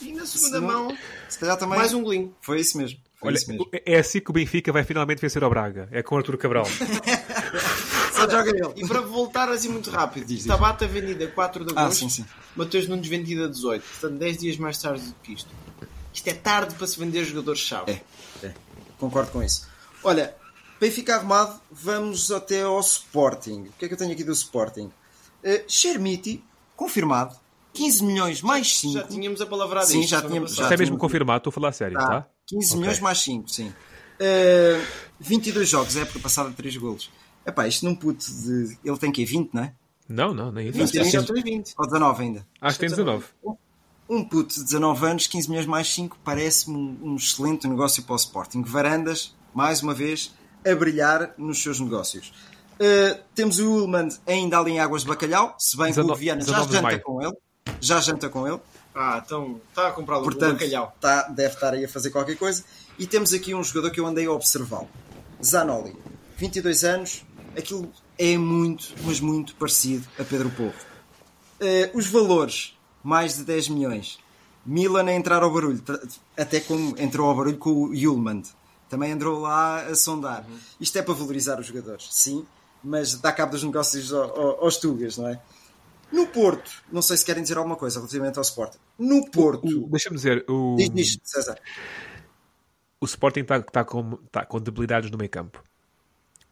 [0.00, 1.78] e na segunda Segunda- mão Se calhar também.
[1.78, 2.34] mais um golinho.
[2.40, 2.98] Foi isso mesmo.
[3.18, 3.68] Foi Olha, isso mesmo.
[3.72, 5.88] é assim que o Benfica vai finalmente vencer ao Braga.
[5.90, 6.64] É com o Artur Cabral.
[8.12, 8.72] Só joga ele.
[8.76, 10.46] E para voltar assim muito rápido, Diz, diz.
[10.46, 12.26] Tabata vendida 4 de Ah, agosto, sim, sim.
[12.56, 15.50] Mateus Nunes vendida 18, portanto 10 dias mais tarde do que isto.
[16.12, 17.92] Isto é tarde para se vender jogadores-chave.
[17.92, 18.54] É, é.
[18.98, 19.66] Concordo com isso.
[20.02, 20.34] Olha,
[20.80, 23.62] Benfica arrumado, vamos até ao Sporting.
[23.68, 24.90] O que é que eu tenho aqui do Sporting?
[25.44, 26.42] Uh, Chermiti,
[26.76, 27.36] confirmado.
[27.72, 28.94] 15 milhões mais 5.
[28.94, 30.62] Já tínhamos a palavra Sim, já tínhamos- passada.
[30.62, 32.06] Isto é mesmo tínhamos- confirmado, estou a falar a sério, Tá.
[32.08, 32.26] tá?
[32.46, 32.80] 15 Ok.
[32.80, 33.68] milhões mais 5, sim.
[34.20, 34.84] Uh,
[35.20, 37.10] 22 jogos, época passada 3 golos.
[37.46, 38.76] Epá, isto num puto de.
[38.84, 39.74] Ele tem que 20, não é?
[40.08, 40.78] Não, não, nem isso.
[40.78, 40.94] Vinte.
[40.94, 41.74] Já já estou em 20.
[41.78, 42.46] Ou 19 ainda.
[42.60, 43.24] Acho que tem 19.
[44.08, 48.14] Um puto de 19 anos, 15 milhões mais 5, parece-me um, um excelente negócio para
[48.14, 48.62] o Sporting.
[48.62, 50.32] Varandas, mais uma vez,
[50.66, 52.32] a brilhar nos seus negócios.
[52.80, 56.20] Uh, temos o Ullman ainda ali em Águas de Bacalhau, se bem que o 19
[56.20, 57.32] Viana já 19 de janta com ele.
[57.80, 58.60] Já janta com ele.
[58.94, 60.96] Ah, então está a comprar o Portanto, bacalhau.
[61.00, 62.64] tá, deve estar aí a fazer qualquer coisa.
[62.98, 64.88] E temos aqui um jogador que eu andei a observá-lo.
[65.44, 65.94] Zanoli,
[66.36, 67.24] 22 anos.
[67.56, 70.74] Aquilo é muito, mas muito parecido a Pedro Porro.
[71.60, 74.18] Eh, os valores, mais de 10 milhões.
[74.66, 75.82] Milan a entrar ao barulho,
[76.36, 78.42] até como entrou ao barulho com o Yulmand.
[78.88, 80.44] Também andou lá a sondar.
[80.80, 82.44] Isto é para valorizar os jogadores, sim,
[82.82, 85.40] mas dá cabo dos negócios ao- ao- aos Tugas, não é?
[86.10, 88.78] No Porto, não sei se querem dizer alguma coisa relativamente ao Sporting.
[88.98, 91.58] No Porto, Deixa-me dizer, o, diz, diz, César.
[93.00, 95.62] o Sporting está tá com, tá com debilidades no meio campo.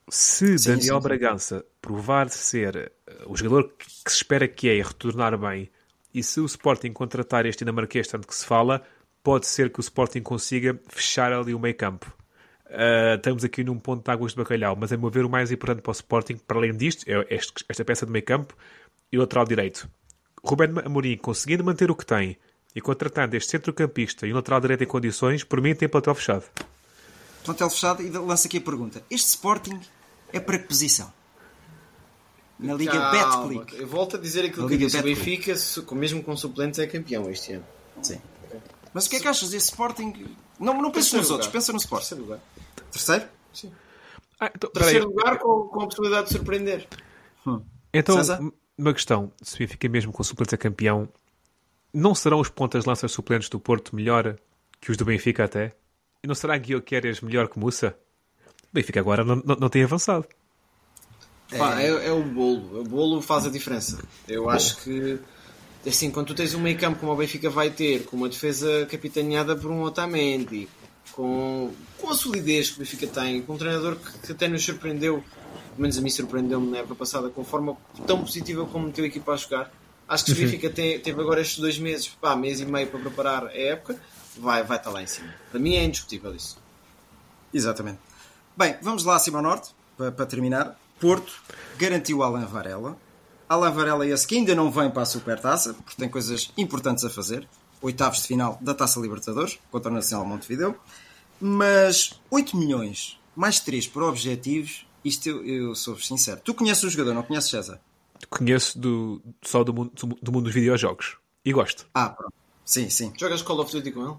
[0.08, 1.08] Se Sim, Daniel sim, sim.
[1.08, 5.68] Bragança provar ser eh, o jogador que que se espera que é e retornar bem,
[6.14, 8.82] e se o Sporting contratar este dinamarquês, tanto que se fala,
[9.22, 12.12] pode ser que o Sporting consiga fechar ali o meio campo.
[12.68, 15.50] Ah, estamos aqui num ponto de águas de bacalhau, mas a meu ver o mais
[15.50, 18.54] importante para o Sporting, para além disto, é este- esta peça de meio campo
[19.12, 19.88] e o lateral direito.
[20.44, 22.36] Ruben Amorim conseguindo manter o que tem
[22.74, 26.44] e contratando este centrocampista e um lateral direito em condições, por mim tem plantel fechado.
[27.44, 29.02] Plantel fechado e lança aqui a pergunta.
[29.10, 29.80] Este Sporting
[30.32, 31.12] é para que posição?
[32.58, 33.80] Na Liga Calma, Betclic.
[33.80, 34.98] Eu volto a dizer aquilo Na que disse.
[34.98, 35.02] O.
[35.02, 35.54] Benfica,
[35.92, 37.64] mesmo com suplentes, é campeão este ano.
[38.02, 38.20] Sim.
[38.94, 40.36] Mas o que é que achas desse Sporting?
[40.58, 41.52] Não, não penses nos outros, lugar.
[41.52, 42.06] pensa no Sporting.
[42.06, 42.40] Terceiro lugar.
[42.90, 43.24] Terceiro?
[44.40, 44.70] Ah, então.
[44.70, 46.88] Terceiro lugar com, com a possibilidade de surpreender.
[47.92, 48.40] Então, César?
[48.78, 49.32] Uma questão.
[49.42, 51.08] Se o Benfica mesmo com suplentes a campeão,
[51.92, 54.36] não serão os pontas de lança suplentes do Porto melhor
[54.80, 55.72] que os do Benfica até?
[56.22, 57.96] E não será Guilherme melhor que Mussa?
[58.64, 60.26] O Benfica agora não, não, não tem avançado.
[61.56, 62.80] Pá, é, é o bolo.
[62.80, 64.02] O bolo faz a diferença.
[64.26, 65.18] Eu acho que,
[65.86, 68.86] assim, quando tu tens um meio campo como o Benfica vai ter, com uma defesa
[68.90, 70.68] capitaneada por um Otamendi,
[71.12, 74.64] com, com a solidez que o Benfica tem, com um treinador que, que até nos
[74.64, 75.22] surpreendeu,
[75.76, 79.08] pelo menos a mim surpreendeu-me na época passada, com forma tão positiva como meteu a
[79.08, 79.70] equipa a jogar.
[80.08, 82.98] Acho que o Benfica tem, teve agora estes dois meses, pá, mês e meio para
[82.98, 84.00] preparar a época,
[84.38, 85.34] vai, vai estar lá em cima.
[85.50, 86.58] Para mim é indiscutível isso.
[87.52, 87.98] Exatamente.
[88.56, 90.78] Bem, vamos lá acima ao norte, para, para terminar.
[90.98, 91.32] Porto
[91.76, 92.96] garantiu Alan Varela.
[93.48, 97.10] Alan Varela esse que ainda não vem para a Supertaça, porque tem coisas importantes a
[97.10, 97.46] fazer.
[97.82, 100.74] Oitavos de final da Taça Libertadores, contra o Nacional Montevideo.
[101.38, 106.40] Mas 8 milhões, mais 3 por objetivos, isto eu, eu sou sincero.
[106.42, 107.80] Tu conheces o jogador, não conheces César?
[108.28, 111.16] Conheço do, só do mundo, do mundo dos videojogos.
[111.44, 111.86] E gosto.
[111.94, 112.32] Ah, pronto.
[112.64, 113.12] Sim, sim.
[113.16, 114.16] Jogas Call of Duty com ele?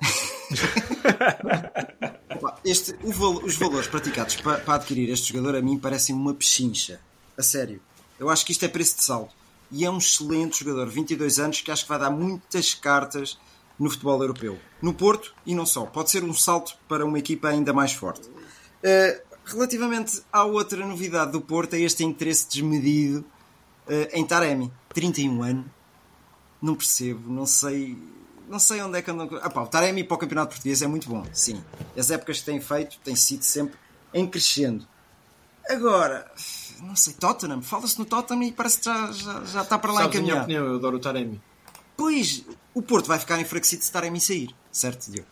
[2.63, 3.09] este, o,
[3.45, 7.01] os valores praticados para, para, adquirir este jogador a mim parecem uma pechincha.
[7.37, 7.81] A sério.
[8.17, 9.31] Eu acho que isto é preço de saldo.
[9.69, 13.37] E é um excelente jogador, 22 anos, que acho que vai dar muitas cartas
[13.77, 14.57] no futebol europeu.
[14.81, 15.85] No Porto e não só.
[15.85, 18.29] Pode ser um salto para uma equipa ainda mais forte.
[18.29, 23.19] Uh, relativamente à outra novidade do Porto, é este interesse desmedido
[23.87, 24.71] uh, em Taremi.
[24.93, 25.65] 31 anos.
[26.61, 27.97] Não percebo, não sei
[28.47, 29.29] não sei onde é que andam.
[29.41, 31.61] Ah, pá, o Taremi para o Campeonato Português é muito bom, sim.
[31.97, 33.77] As épocas que tem feito têm sido sempre
[34.13, 34.87] em crescendo.
[35.69, 36.31] Agora,
[36.81, 40.01] não sei, Tottenham, fala-se no Tottenham e parece que já, já, já está para lá
[40.03, 40.43] Sabes encaminhado.
[40.43, 41.41] a minha opinião, eu adoro o Taremi.
[41.97, 45.27] Pois, o Porto vai ficar enfraquecido se Taremi sair, certo, Diogo?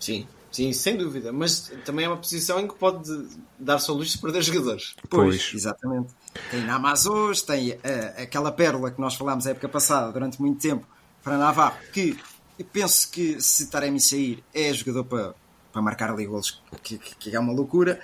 [0.00, 1.32] Sim, sim, sem dúvida.
[1.32, 3.10] Mas também é uma posição em que pode
[3.58, 4.94] dar-se ao luxo de perder jogadores.
[5.08, 5.54] Pois, pois.
[5.54, 6.14] exatamente.
[6.50, 7.78] Tem Namazos, tem uh,
[8.22, 10.86] aquela pérola que nós falámos a época passada durante muito tempo,
[11.22, 12.16] para Navarro, que
[12.58, 15.34] eu penso que se Taremi sair é jogador para,
[15.72, 18.00] para marcar ali golos, que, que, que é uma loucura.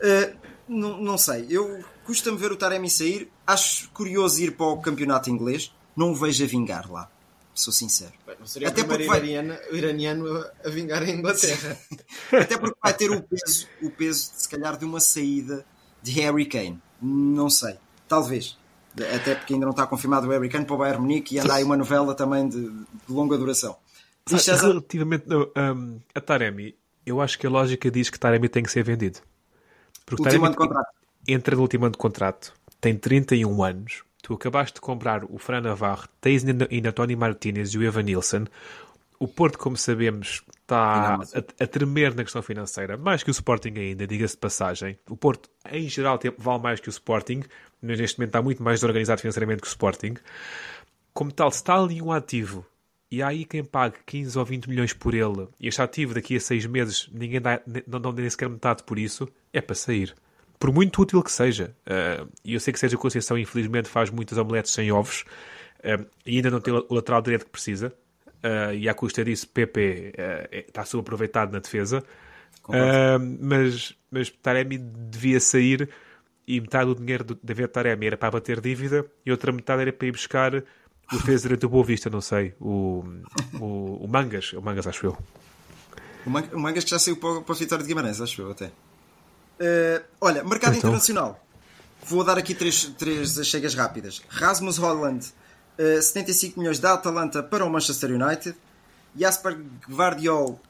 [0.00, 0.36] Uh,
[0.68, 3.30] não, não sei, eu custa-me ver o Taremi sair.
[3.46, 5.74] Acho curioso ir para o campeonato inglês.
[5.96, 7.08] Não o vejo a vingar lá,
[7.54, 8.12] sou sincero.
[8.26, 9.18] Bem, seria Até o primeiro vai...
[9.18, 11.78] iraniano, iraniano a vingar em Inglaterra.
[12.32, 15.64] Até porque vai ter o peso, o peso, se calhar, de uma saída
[16.02, 16.82] de Harry Kane.
[17.00, 17.76] Não sei,
[18.08, 18.56] talvez
[19.14, 21.54] até porque ainda não está confirmado o Harry Kane para o Bayern Munique e anda
[21.54, 23.76] aí uma novela também de, de longa duração.
[24.26, 28.70] Diz, Relativamente um, a Taremi, eu acho que a lógica diz que Taremi tem que
[28.70, 29.18] ser vendido.
[30.06, 30.92] Porque último Taremi ano de contrato.
[31.26, 35.60] entra no último ano de contrato, tem 31 anos, tu acabaste de comprar o Fran
[35.60, 38.46] Navarro, tens ainda Tony Martinez e o Evan Nilsson,
[39.18, 43.74] o Porto, como sabemos, está a, a, tremer na questão financeira, mais que o Sporting
[43.76, 44.98] ainda, diga-se de passagem.
[45.08, 47.42] O Porto, em geral, vale mais que o Sporting,
[47.82, 50.14] mas neste momento está muito mais organizado financeiramente que o Sporting.
[51.12, 52.66] Como tal, se está ali um ativo
[53.10, 56.36] e há aí quem pague 15 ou 20 milhões por ele e este ativo daqui
[56.36, 60.14] a 6 meses ninguém dá, não dá nem sequer metade por isso, é para sair.
[60.58, 61.74] Por muito útil que seja.
[61.86, 65.24] Uh, e eu sei que Sérgio Conceição, infelizmente, faz muitas omeletes sem ovos
[65.80, 67.92] uh, e ainda não tem o lateral direito que precisa
[68.44, 72.02] uh, e à custa disso uh, está subaproveitado na defesa.
[73.40, 75.90] Mas, mas Taremi devia sair
[76.46, 79.92] e metade do dinheiro de David Taremi era para bater dívida e outra metade era
[79.92, 80.54] para ir buscar
[81.12, 83.04] o defesa do Boa Vista, não sei, o,
[83.60, 85.18] o, o Mangas, o Mangas acho eu.
[86.24, 88.70] O, Mangas que já saiu para, para a Vitória de Guimarães, acho eu até.
[89.60, 90.90] Uh, olha, mercado então.
[90.90, 91.40] internacional.
[92.06, 94.22] Vou dar aqui três, três chegas rápidas.
[94.28, 95.32] Rasmus Holland
[95.78, 98.56] 75 eh, milhões da Atalanta para o Manchester United,
[99.16, 100.60] Jasper Guardiol,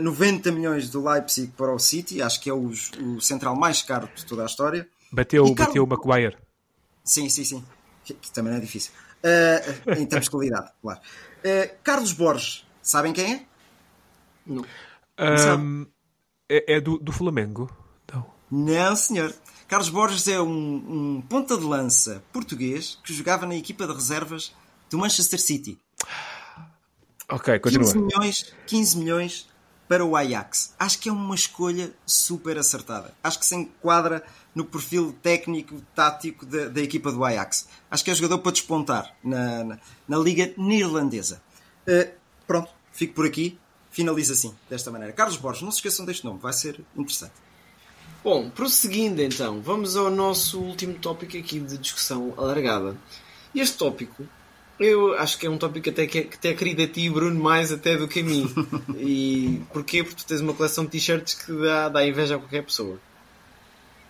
[0.00, 3.82] 90 eh, milhões do Leipzig para o City, acho que é o, o central mais
[3.82, 4.88] caro de toda a história.
[5.12, 6.36] Bateu, e bateu o Maguire.
[7.04, 7.64] Sim, sim, sim.
[8.04, 8.92] Que, que também é difícil.
[9.22, 11.00] Uh, em termos de qualidade, claro.
[11.00, 13.46] Uh, Carlos Borges, sabem quem é?
[14.46, 14.64] Não.
[15.58, 15.86] Um,
[16.48, 17.70] é, é do, do Flamengo?
[18.12, 18.33] Não.
[18.50, 19.34] Não, senhor.
[19.66, 24.52] Carlos Borges é um, um ponta de lança português que jogava na equipa de reservas
[24.90, 25.78] do Manchester City.
[27.28, 27.86] Ok, continua.
[27.86, 29.48] 15 milhões, 15 milhões
[29.88, 30.74] para o Ajax.
[30.78, 33.14] Acho que é uma escolha super acertada.
[33.22, 37.68] Acho que se enquadra no perfil técnico, tático da, da equipa do Ajax.
[37.90, 41.42] Acho que é jogador para despontar na, na, na Liga Neerlandesa.
[41.88, 42.12] Uh,
[42.46, 43.58] pronto, fico por aqui.
[43.90, 45.12] Finaliza assim, desta maneira.
[45.12, 47.34] Carlos Borges, não se esqueçam deste nome, vai ser interessante.
[48.24, 52.96] Bom, prosseguindo então, vamos ao nosso último tópico aqui de discussão alargada.
[53.54, 54.26] Este tópico,
[54.80, 57.70] eu acho que é um tópico até que, que até querido a ti, Bruno, mais
[57.70, 58.50] até do que a mim.
[58.96, 60.02] E porquê?
[60.02, 62.98] Porque tu tens uma coleção de t-shirts que dá, dá inveja a qualquer pessoa.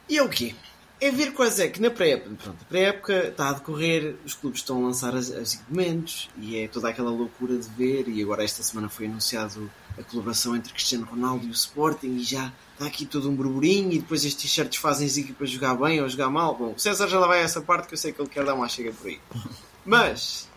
[0.08, 0.54] E é o quê?
[1.00, 4.78] É ver quais é que na pré-época, pronto, pré-época está a decorrer, os clubes estão
[4.78, 8.06] a lançar os equipamentos e é toda aquela loucura de ver.
[8.06, 12.22] E agora, esta semana, foi anunciado a colaboração entre Cristiano Ronaldo e o Sporting e
[12.22, 13.92] já está aqui todo um burburinho.
[13.92, 16.54] E depois estes t-shirts fazem as equipas jogar bem ou jogar mal.
[16.54, 18.44] Bom, o César já lá vai a essa parte que eu sei que ele quer
[18.44, 19.18] dar uma chega por aí.
[19.84, 20.48] Mas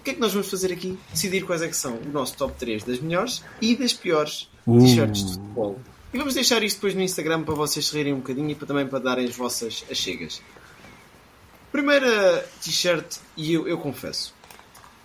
[0.00, 0.98] o que é que nós vamos fazer aqui?
[1.12, 4.78] Decidir quais é que são o nosso top 3 das melhores e das piores uh.
[4.78, 5.80] t-shirts de futebol
[6.12, 8.66] e vamos deixar isto depois no Instagram para vocês se rirem um bocadinho e para,
[8.66, 10.40] também para darem as vossas achegas.
[11.70, 14.34] Primeira t-shirt, e eu, eu confesso,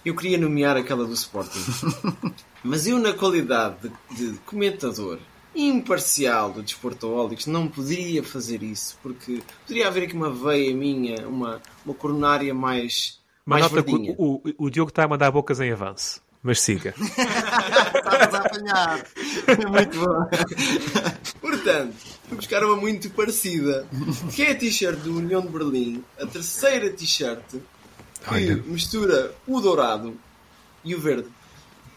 [0.06, 1.60] eu queria nomear aquela do Sporting.
[2.64, 5.20] Mas eu, na qualidade de, de comentador
[5.56, 11.62] imparcial do Desportoólicos, não poderia fazer isso, porque poderia haver aqui uma veia minha, uma,
[11.86, 15.60] uma coronária mais Mas mais nota que o, o, o Diogo está a mandar bocas
[15.60, 16.22] em avanço.
[16.42, 16.94] Mas siga.
[17.00, 19.06] Estavas a apanhar.
[19.72, 20.30] Muito bom.
[21.40, 21.96] Portanto,
[22.28, 23.88] fui buscar uma muito parecida,
[24.36, 28.56] que é a t-shirt do União de Berlim, a terceira t-shirt que Olha.
[28.66, 30.18] mistura o dourado
[30.84, 31.28] e o verde.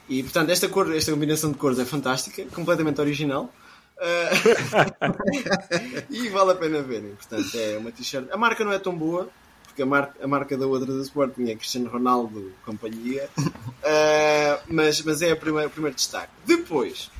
[0.08, 3.52] E portanto, esta, cor, esta combinação de cores é fantástica, completamente original.
[3.98, 4.30] Ah,
[6.10, 7.14] e vale a pena verem.
[7.14, 8.28] Portanto, é uma t-shirt.
[8.30, 9.28] A marca não é tão boa,
[9.64, 13.28] porque a, mar- a marca da outra do Sporting é Cristiano Ronaldo companhia.
[13.82, 16.32] Ah, mas, mas é a primeira- o primeiro destaque.
[16.44, 17.10] Depois,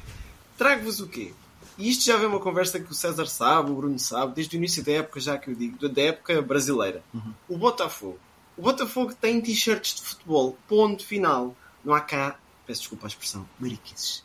[0.56, 1.32] trago-vos o quê?
[1.78, 4.58] E isto já vem uma conversa que o César sabe, o Bruno sabe, desde o
[4.58, 7.02] início da época, já que eu digo, da época brasileira.
[7.48, 8.18] O Botafogo.
[8.56, 11.54] O Botafogo tem t-shirts de futebol, ponto final.
[11.84, 14.22] Não há cá, peço desculpa a expressão, mariquices.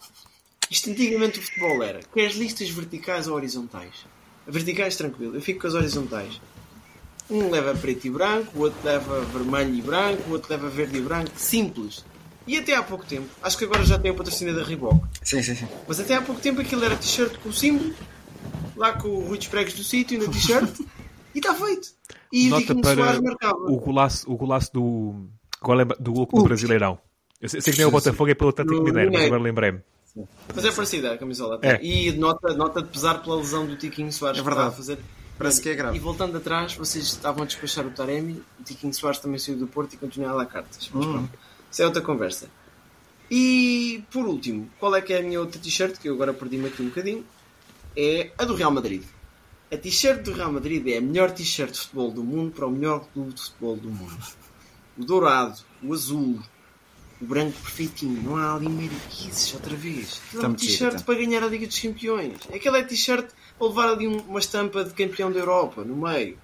[0.69, 4.05] Isto antigamente o futebol era, queres listas verticais ou horizontais?
[4.47, 6.41] Verticais, tranquilo, eu fico com as horizontais.
[7.29, 10.97] Um leva preto e branco, o outro leva vermelho e branco, o outro leva verde
[10.97, 12.03] e branco, simples.
[12.47, 15.41] E até há pouco tempo, acho que agora já tem o patrocínio da Reebok, Sim,
[15.43, 15.67] sim, sim.
[15.87, 17.93] mas até há pouco tempo aquilo era t-shirt com o símbolo,
[18.75, 20.79] lá com o Rui dos Pregos do sítio na t-shirt,
[21.35, 21.89] e está feito.
[22.31, 23.59] E Nota para Soares marcava.
[23.59, 25.27] o golaço, o golaço do,
[25.79, 26.97] é do gol do Brasileirão.
[27.41, 29.25] Eu sei, sei que nem é o Botafogo, é pelo Atlético Mineiro, mas Mineiro.
[29.27, 29.79] agora lembrei-me.
[30.53, 31.59] Mas é parecida a camisola.
[31.61, 31.79] É.
[31.83, 34.67] E nota, nota de pesar pela lesão do Tiquinho Soares É verdade.
[34.67, 34.99] a fazer.
[35.37, 35.97] Parece que é grave.
[35.97, 39.65] E voltando atrás, vocês estavam a despachar o Taremi, o Tiquinho Soares também saiu do
[39.67, 40.89] Porto e continua a dar cartas.
[40.93, 41.11] Mas Hum.
[41.13, 41.29] pronto,
[41.71, 42.47] isso é outra conversa.
[43.29, 46.67] E por último, qual é que é a minha outra t-shirt, que eu agora perdi-me
[46.67, 47.25] aqui um bocadinho,
[47.95, 49.03] é a do Real Madrid.
[49.71, 52.71] A t-shirt do Real Madrid é a melhor t-shirt de futebol do mundo para o
[52.71, 54.17] melhor clube de futebol do mundo.
[54.97, 56.39] O dourado, o azul,
[57.21, 60.19] o branco perfeitinho, não há ali mariquices outra vez.
[60.27, 61.03] Aquilo é Tá giro, t-shirt tá.
[61.03, 62.37] para ganhar a Liga dos Campeões.
[62.53, 66.37] Aquela é t-shirt para levar ali um- uma estampa de campeão da Europa no meio.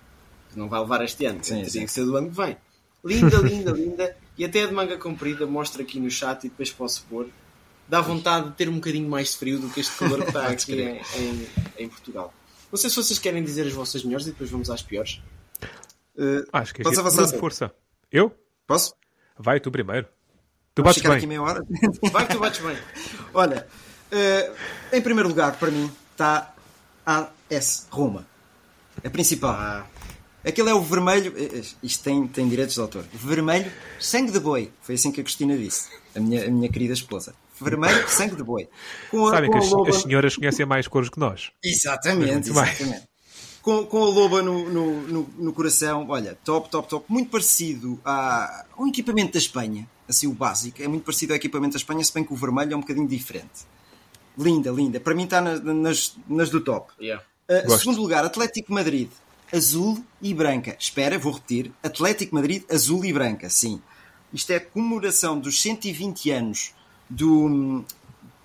[0.51, 1.85] Que não vai levar este ano, Sim, teria sim.
[1.85, 2.55] que ser do ano que vem.
[3.03, 4.17] Linda, linda, linda.
[4.37, 7.27] E até de manga comprida, mostra aqui no chat e depois posso pôr.
[7.87, 10.45] Dá vontade de ter um bocadinho mais de frio do que este calor que está
[10.47, 11.47] aqui em, em,
[11.79, 12.33] em Portugal.
[12.71, 15.21] Não sei se vocês querem dizer as vossas melhores e depois vamos às piores.
[16.15, 16.99] Uh, Acho que é giro.
[16.99, 17.73] avançar, força.
[18.11, 18.35] Eu?
[18.67, 18.93] Posso?
[19.39, 20.07] Vai, tu primeiro.
[20.77, 21.17] Tu Vamos bates bem.
[21.17, 21.63] aqui meia hora?
[22.11, 22.77] Vai que tu bates bem.
[23.33, 23.67] Olha,
[24.11, 24.51] eh,
[24.93, 26.53] em primeiro lugar, para mim, está
[27.03, 28.27] a AS Roma.
[29.03, 29.51] A principal.
[29.51, 29.85] Ah.
[30.45, 31.33] Aquele é o vermelho.
[31.35, 33.03] eh, eh, Isto tem, tem direitos de autor.
[33.11, 34.71] Vermelho, sangue de boi.
[34.83, 35.89] Foi assim que a Cristina disse.
[36.15, 37.33] A minha, a minha querida esposa.
[37.59, 38.69] Vermelho, sangue de boi.
[39.09, 41.49] Com a- Sabem com que a as, as senhoras conhecem mais cores que nós.
[41.63, 42.79] Exatamente, mais.
[42.79, 43.07] exatamente.
[43.63, 47.05] Com, com a loba no, no, no, no coração, olha, top, top, top.
[47.09, 50.81] Muito parecido à, ao equipamento da Espanha, assim o básico.
[50.81, 53.07] É muito parecido ao equipamento da Espanha, se bem que o vermelho é um bocadinho
[53.07, 53.65] diferente.
[54.37, 54.99] Linda, linda.
[54.99, 56.91] Para mim está na- nas, nas do top.
[57.01, 57.23] Yeah.
[57.49, 59.09] Uh, segundo lugar, Atlético Madrid,
[59.51, 60.75] azul e branca.
[60.79, 61.71] Espera, vou repetir.
[61.81, 63.81] Atlético Madrid, azul e branca, sim.
[64.33, 66.73] Isto é a comemoração dos 120 anos
[67.09, 67.83] do,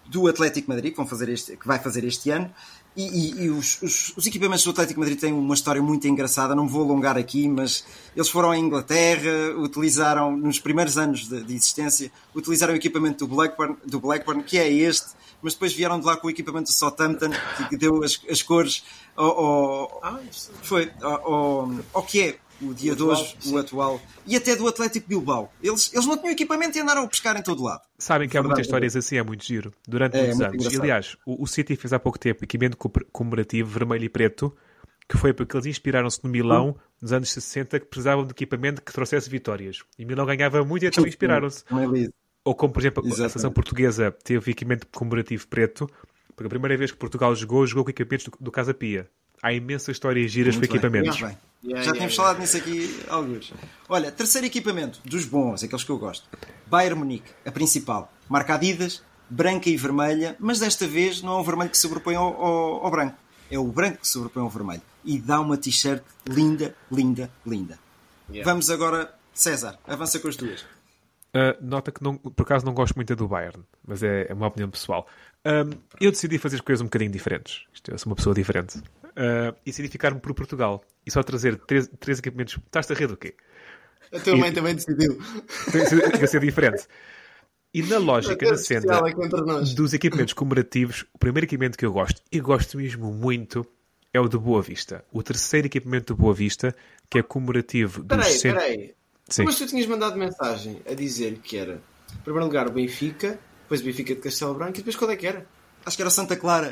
[0.07, 2.53] do Atlético Madrid, que, vão fazer este, que vai fazer este ano.
[2.95, 6.55] E, e- e os, os- os equipamentos do Atlético Madrid têm uma história muito engraçada,
[6.55, 11.43] não me vou alongar aqui, mas eles foram à Inglaterra, utilizaram, nos primeiros anos de,
[11.43, 15.07] de existência, utilizaram o equipamento do Blackburn, do Blackburn, que é este,
[15.41, 18.43] mas depois vieram de lá com o equipamento do Southampton, que, que deu as, as
[18.43, 18.85] cores
[19.17, 20.21] ao, ao- Ah,
[20.63, 23.55] foi, ao, ao- ao que é o dia O de hoje, sim.
[23.55, 25.53] o atual, e até do Atlético Bilbao.
[25.63, 27.83] Eles, eles não tinham equipamento e andaram a pescar em todo lado.
[27.99, 29.73] Sabem que há Verdade, muitas histórias assim, é muito giro.
[29.87, 30.73] Durante É, muitos muito anos.
[30.75, 34.55] E, aliás, o, o City fez há pouco tempo equipamento co- comemorativo vermelho e preto,
[35.09, 38.93] que foi porque eles inspiraram-se no Milão, nos anos 60, que precisavam de equipamento que
[38.93, 39.79] trouxesse vitórias.
[39.99, 41.65] E Milão ganhava muito, então inspiraram-se.
[41.71, 42.13] É liso.
[42.45, 43.33] Ou como, por exemplo, a Exatamente.
[43.33, 45.89] seleção portuguesa teve equipamento comemorativo preto,
[46.35, 49.09] porque a primeira vez que Portugal jogou, jogou com equipamentos do, do Casa Pia.
[49.43, 51.21] Há imensas histórias giras Muito com equipamentos.
[51.21, 51.37] Bem.
[51.65, 52.17] Yeah, Já yeah, tínhamos yeah.
[52.17, 53.53] falado nisso aqui alguns.
[53.89, 56.29] Olha, terceiro equipamento, dos bons, aqueles que eu gosto.
[56.67, 58.13] Bayern Munique, a principal.
[58.29, 62.15] Marca Adidas, branca e vermelha, mas desta vez não é um vermelho que se sobrepõe
[62.17, 63.17] ao, ao- ao branco.
[63.51, 64.83] É o branco que se sobrepõe ao vermelho.
[65.05, 67.79] E dá uma t-shirt linda, linda, linda.
[68.31, 68.51] Yeah.
[68.51, 70.63] Vamos agora, César, avança com as tuas.
[71.35, 74.47] Uh, nota que não, por acaso não gosto muito do Bayern, mas é, é uma
[74.49, 75.07] opinião pessoal.
[75.45, 75.71] Um,
[76.01, 77.63] eu decidi fazer as coisas um bocadinho diferentes.
[77.73, 78.83] Isto, eu sou uma pessoa diferente.
[79.13, 80.83] Uh, e decidi ficar-me por Portugal.
[81.07, 82.59] E só trazer três, três equipamentos.
[82.67, 83.35] Estás a rir do quê?
[84.13, 85.19] A tua mãe também decidiu.
[85.71, 86.87] Tem que ser diferente.
[87.75, 89.01] E na lógica, na senda
[89.47, 89.73] nós.
[89.73, 93.67] dos equipamentos comemorativos, o primeiro equipamento que eu gosto, e gosto mesmo muito,
[94.13, 95.03] é o do Boa Vista.
[95.11, 96.77] O terceiro equipamento do Boa Vista,
[97.09, 98.95] que é comemorativo dos Peraí, cento- peraí.
[99.29, 99.45] Sim.
[99.45, 101.81] Mas tu tinhas mandado mensagem a dizer que era,
[102.15, 105.17] em primeiro lugar, o Benfica, depois o Benfica de Castelo Branco e depois qual é
[105.17, 105.47] que era?
[105.85, 106.71] Acho que era Santa Clara.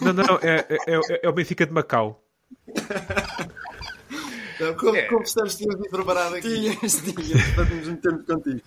[0.00, 2.22] Não, não, é, é, é- é o Benfica de Macau.
[4.54, 6.48] Então, como, como estamos, tínhamos de preparado aqui.
[6.48, 8.62] Tinhas, tinhas, estamos muito tempo contigo.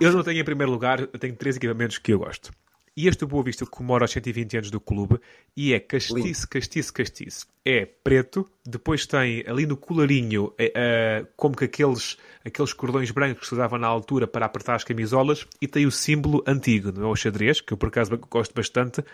[0.00, 2.50] Eu não tenho em primeiro lugar, eu tenho três equipamentos que eu gosto.
[2.98, 5.20] E este Boa Vista comemora os 120 anos do clube
[5.56, 7.46] e é castiço, castiço, castiço.
[7.64, 13.42] É preto, depois tem ali no colarinho é, é, como que aqueles, aqueles cordões brancos
[13.42, 17.06] que se usavam na altura para apertar as camisolas e tem o símbolo antigo, não
[17.06, 19.04] é o xadrez, que eu por acaso gosto bastante,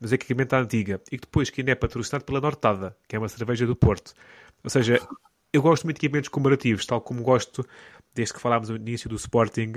[0.00, 1.02] mas é equipamento antiga.
[1.12, 4.14] E depois que ainda é patrocinado pela Nortada, que é uma cerveja do Porto.
[4.64, 4.98] Ou seja,
[5.52, 7.62] eu gosto muito de equipamentos comemorativos, tal como gosto,
[8.14, 9.74] desde que falámos no início do Sporting,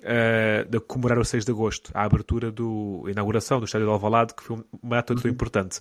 [0.00, 3.92] uh, de comemorar o 6 de agosto, a abertura do a inauguração do estádio de
[3.92, 5.32] Alvalade, que foi uma data muito uhum.
[5.32, 5.80] importante.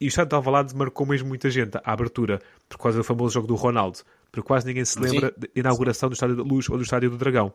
[0.00, 3.34] E o estádio de Alvalade marcou mesmo muita gente, a abertura, por causa do famoso
[3.34, 3.98] jogo do Ronaldo,
[4.30, 5.40] porque quase ninguém se lembra Sim.
[5.40, 7.52] da inauguração do estádio da Luz ou do estádio do Dragão.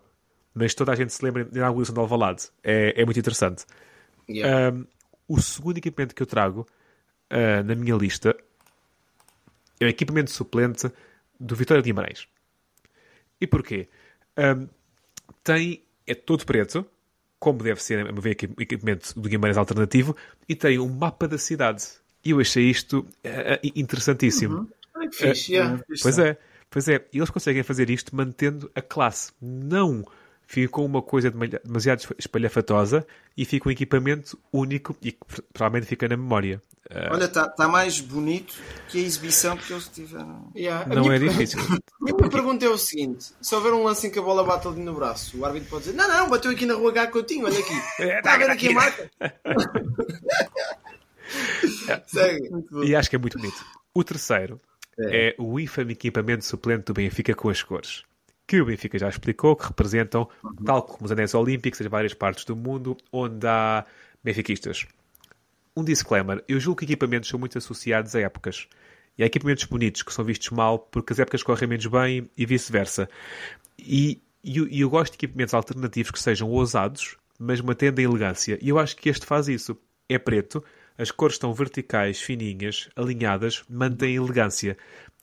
[0.54, 2.50] Mas toda a gente se lembra da inauguração do Alvalade.
[2.64, 3.66] É, é muito interessante.
[4.30, 4.76] Yeah.
[4.76, 4.86] Um,
[5.28, 6.66] o segundo equipamento que eu trago
[7.32, 8.36] uh, na minha lista
[9.80, 10.92] é o equipamento suplente
[11.40, 12.28] do Vitória de Guimarães.
[13.40, 13.88] E porquê?
[14.38, 14.68] Um,
[15.50, 16.86] tem, é todo preto,
[17.40, 20.16] como deve ser a ver equipamento do Guimarães alternativo,
[20.48, 21.84] e tem um mapa da cidade.
[22.24, 23.08] E eu achei isto uh,
[23.76, 24.58] interessantíssimo.
[24.58, 24.68] Uhum.
[24.96, 25.84] Ai, fixe, uh, yeah.
[26.04, 26.38] Pois é,
[26.70, 27.04] pois é.
[27.12, 29.32] E eles conseguem fazer isto mantendo a classe.
[29.42, 30.06] Não
[30.50, 33.06] fica uma coisa demasiado espalhafatosa
[33.38, 35.20] e fica um equipamento único e que
[35.54, 36.60] provavelmente fica na memória.
[36.90, 37.14] Uh...
[37.14, 38.56] Olha, está tá mais bonito
[38.88, 40.52] que a exibição que eles tiveram.
[40.56, 40.88] Yeah.
[40.88, 41.60] Não é difícil.
[42.02, 44.68] A minha pergunta é o seguinte: se houver um lance em que a bola bate
[44.68, 47.46] ali no braço, o árbitro pode dizer: Não, não, bateu aqui na rua H Coutinho,
[47.46, 47.80] olha aqui.
[48.02, 49.12] É, está a ver aqui a marca?
[52.84, 53.64] e acho que é muito bonito.
[53.94, 54.60] O terceiro
[54.98, 58.09] é, é o infame equipamento suplente do Benfica com as cores
[58.50, 60.28] que o Benfica já explicou, que representam,
[60.66, 63.86] tal como os anéis olímpicos, as várias partes do mundo onde há
[64.24, 64.88] benfiquistas.
[65.78, 68.68] Um disclaimer: eu julgo que equipamentos são muito associados a épocas.
[69.16, 72.44] E há equipamentos bonitos que são vistos mal porque as épocas correm menos bem e
[72.44, 73.08] vice-versa.
[73.78, 78.58] E, e, e eu gosto de equipamentos alternativos que sejam ousados, mas mantendo a elegância.
[78.60, 79.78] E eu acho que este faz isso.
[80.08, 80.64] É preto,
[80.98, 84.76] as cores estão verticais, fininhas, alinhadas, mantém a elegância.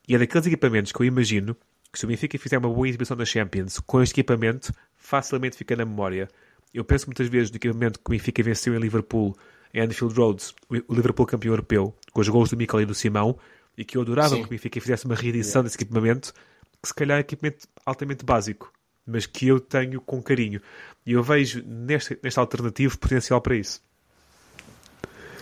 [0.07, 1.57] E é daqueles equipamentos que eu imagino
[1.97, 5.75] que se o Benfica fizer uma boa exibição na Champions com este equipamento, facilmente fica
[5.75, 6.29] na memória.
[6.75, 9.35] Eu penso muitas vezes no equipamento que o Benfica venceu em Liverpool,
[9.73, 13.39] em Anfield Roads, o Liverpool campeão europeu, com os gols do Mikel e do Simão,
[13.79, 14.43] e que eu adorava Sim.
[14.43, 16.35] que o Benfica fizesse uma reedição desse equipamento,
[16.83, 18.71] que se calhar é equipamento altamente básico,
[19.07, 20.61] mas que eu tenho com carinho.
[21.07, 23.83] E eu vejo neste, neste alternativo potencial para isso.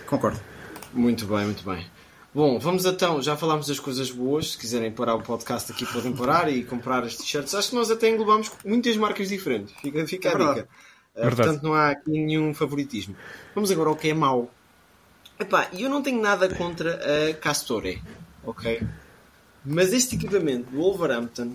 [0.05, 0.39] Concordo.
[0.93, 1.85] Muito bem, muito bem.
[2.35, 4.51] Bom, vamos então, já falámos das coisas boas.
[4.51, 7.55] Se quiserem parar o podcast aqui, podem parar e comprar as t-shirts.
[7.55, 9.73] Acho que nós até englobamos muitas marcas diferentes.
[9.79, 10.67] Fica, fica a dica.
[11.15, 13.15] Uh, portanto, não há aqui nenhum favoritismo.
[13.53, 14.51] Vamos agora ao que é mau.
[15.39, 18.03] Epá, eu não tenho nada contra a Castore,
[18.43, 18.81] ok?
[19.63, 21.53] Mas este equipamento do Wolverhampton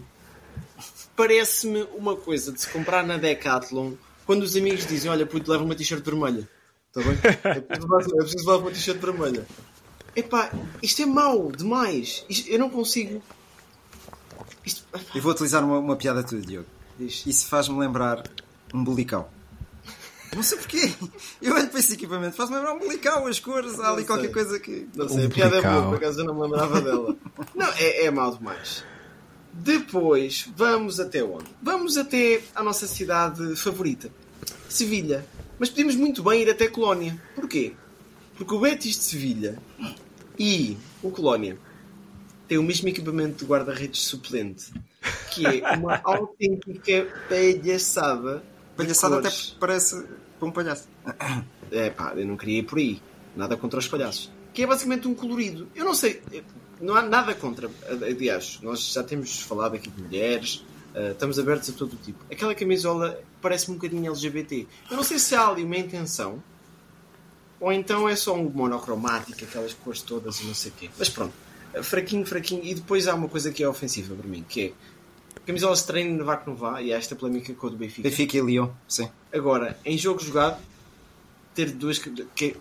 [1.15, 3.93] parece-me uma coisa de se comprar na Decathlon
[4.25, 6.49] quando os amigos dizem: Olha, puto, leva uma t-shirt vermelha.
[6.89, 7.19] Está bem?
[7.45, 9.45] É preciso levar uma t-shirt vermelha.
[10.15, 10.51] Epá,
[10.83, 12.25] isto é mau demais.
[12.29, 13.23] Isto, eu não consigo.
[14.65, 14.85] Isto...
[15.15, 16.67] Eu vou utilizar uma, uma piada tua, Diogo.
[16.99, 17.25] Diz.
[17.27, 18.23] Isso faz-me lembrar
[18.75, 19.33] um bulical.
[20.35, 20.93] Não sei porquê.
[21.43, 24.61] Eu olho para esse equipamento, faz-me lembrar um bulical, as cores, há ali qualquer coisa
[24.61, 24.87] que.
[24.95, 27.17] Não sei, um a piada é boa, por acaso eu não me lembrava dela.
[27.55, 28.85] Não, é, é mau demais.
[29.53, 31.47] Depois, vamos até onde?
[31.61, 34.11] Vamos até a nossa cidade favorita,
[34.69, 35.27] Sevilha.
[35.59, 37.21] Mas podemos muito bem ir até Colónia.
[37.35, 37.75] Porquê?
[38.41, 39.59] Porque o Betis de Sevilha
[40.39, 41.59] e o Colónia
[42.49, 44.73] têm o mesmo equipamento de guarda-redes suplente,
[45.31, 48.43] que é uma autêntica palhaçada.
[48.75, 49.29] Palhaçada até
[49.61, 50.03] parece
[50.41, 50.89] um palhaço.
[51.71, 53.03] É pá, eu não queria ir por aí.
[53.37, 54.33] Nada contra os palhaços.
[54.55, 55.69] Que é basicamente um colorido.
[55.75, 56.23] Eu não sei,
[56.81, 57.71] não há nada contra.
[57.91, 62.19] Aliás, nós já temos falado aqui de mulheres, Uh, estamos abertos a todo o tipo.
[62.29, 64.67] Aquela camisola parece-me um bocadinho LGBT.
[64.91, 66.43] Eu não sei se há ali uma intenção
[67.61, 70.91] ou então é só um monocromático, aquelas cores todas e não sei o quê.
[70.99, 71.35] Mas pronto,
[71.83, 72.65] fraquinho, fraquinho.
[72.65, 74.73] E depois há uma coisa que é ofensiva para mim, que é
[75.47, 77.77] camisolas de treino no vá que não vá, e há esta polémica com o do
[77.77, 78.09] Benfica.
[78.09, 79.09] Benfica e Lyon, sim.
[79.33, 80.61] Agora, em jogo jogado,
[81.55, 81.99] ter duas.
[81.99, 82.59] Que, tipo,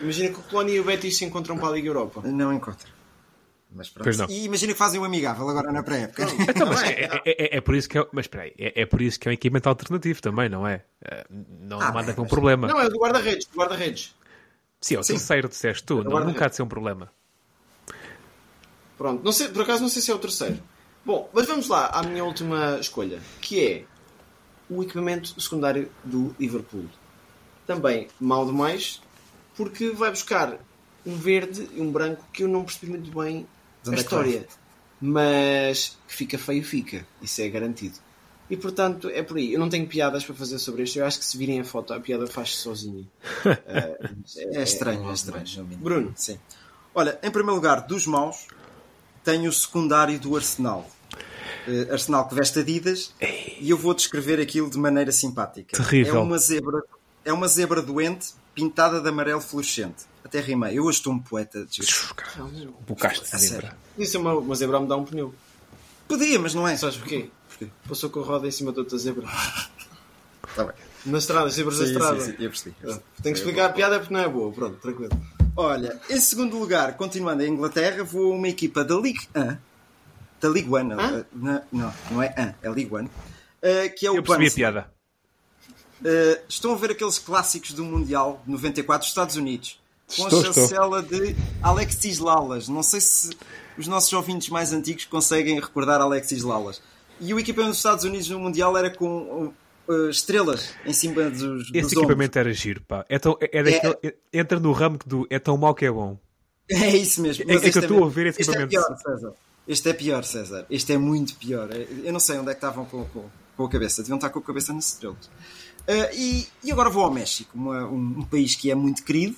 [0.00, 2.22] imagina que o Colónia e o Betis se encontram para a Liga Europa.
[2.24, 2.98] Não encontram.
[3.70, 4.30] Mas pronto.
[4.30, 6.26] E imagina que fazem um amigável agora na pré-época.
[6.48, 9.02] Então, é, é, é, é, por isso que é, mas espera aí, é, é, por
[9.02, 10.84] isso que é um equipamento alternativo também, não é?
[11.04, 11.26] Eh,
[11.60, 12.66] não ah, manda com um problema.
[12.66, 14.14] Não, é o do guarda-redes, guarda-redes.
[14.80, 15.14] Sim, é o Sim.
[15.14, 17.10] terceiro disseste tu, não, nunca há de ser um problema.
[18.96, 20.60] Pronto, não sei, por acaso não sei se é o terceiro.
[21.04, 23.84] Bom, mas vamos lá à minha última escolha, que é
[24.68, 26.86] o equipamento secundário do Liverpool.
[27.66, 29.00] Também mal demais,
[29.56, 30.58] porque vai buscar
[31.06, 33.46] um verde e um branco que eu não percebi muito bem
[33.86, 34.46] a história.
[35.00, 37.06] mas que fica feio, fica.
[37.22, 37.98] Isso é garantido.
[38.50, 39.52] E portanto, é por aí.
[39.52, 40.98] Eu não tenho piadas para fazer sobre isto.
[40.98, 43.04] Eu acho que se virem a foto, a piada faz-se sozinha.
[43.66, 43.98] Eh,
[44.36, 45.44] É estranho, é estranho.
[45.76, 46.38] Bruno, Sim.
[46.94, 48.46] Olha, em primeiro lugar, dos maus,
[49.22, 50.88] tenho o secundário do Arsenal.
[51.66, 53.12] Eh, Arsenal que veste Adidas
[53.60, 55.76] e eu vou descrever aquilo de maneira simpática.
[55.76, 56.16] Terrível.
[56.16, 56.82] É uma zebra,
[57.24, 60.06] é uma zebra doente pintada de amarelo fluorescente.
[60.24, 60.78] Até rimei.
[60.78, 61.66] Eu hoje estou um poeta.
[62.86, 63.76] Bocaste de zebra.
[63.96, 65.34] isso é uma, uma zebra a me dar um pneu.
[66.08, 66.76] Podia, mas não é.
[66.76, 67.30] Sabes porquê?
[67.58, 67.72] Porquê?
[67.88, 69.26] Passou com a roda em cima de outra zebra.
[70.54, 70.74] Tá bem.
[71.06, 72.20] Na estrada, zebras da Sim, estrada.
[72.20, 72.74] sim, sim, eu percebi.
[72.82, 74.50] Tenho que explicar a piada porque não é boa.
[74.50, 75.10] Pronto, tranquilo.
[75.54, 79.56] Olha, em segundo lugar, continuando em Inglaterra, vou a uma equipa da Ligue 1.
[80.40, 81.62] Da Ligue 1, não, eh, não,
[82.10, 83.08] não, é 1, é Ligue 1.
[83.62, 84.50] eh, que é o Eu percebi a Barnsley.
[84.56, 84.92] piada.
[86.00, 89.78] Uh, estão a ver aqueles clássicos do Mundial de 94 dos Estados Unidos
[90.16, 90.54] com Estou, a estou.
[90.54, 92.68] chancela de Alexis Lalas.
[92.68, 93.30] Não sei se
[93.76, 96.80] os nossos ouvintes mais antigos conseguem recordar Alexis Lalas.
[97.20, 99.52] E o equipamento dos Estados Unidos no Mundial era com
[99.88, 103.04] uh, estrelas em cima dos, Esse equipamento era giro, pá.
[103.08, 106.18] É tão, é, é daquele, entra no ramo do é tão mau que é bom.
[106.70, 107.44] É isso mesmo.
[107.44, 108.86] É Mas que este eu estou a ver esse este é equipamento.
[108.86, 109.32] pior, César.
[109.66, 110.66] Este é pior, César.
[110.70, 111.68] Este é muito pior.
[112.04, 113.24] Eu não sei onde é que estavam com, com,
[113.56, 114.02] com a cabeça.
[114.02, 115.26] Deviam estar com a cabeça nas estrelas.
[115.88, 119.34] Uh, e, e agora vou ao México, uma- um, um país que é muito querido.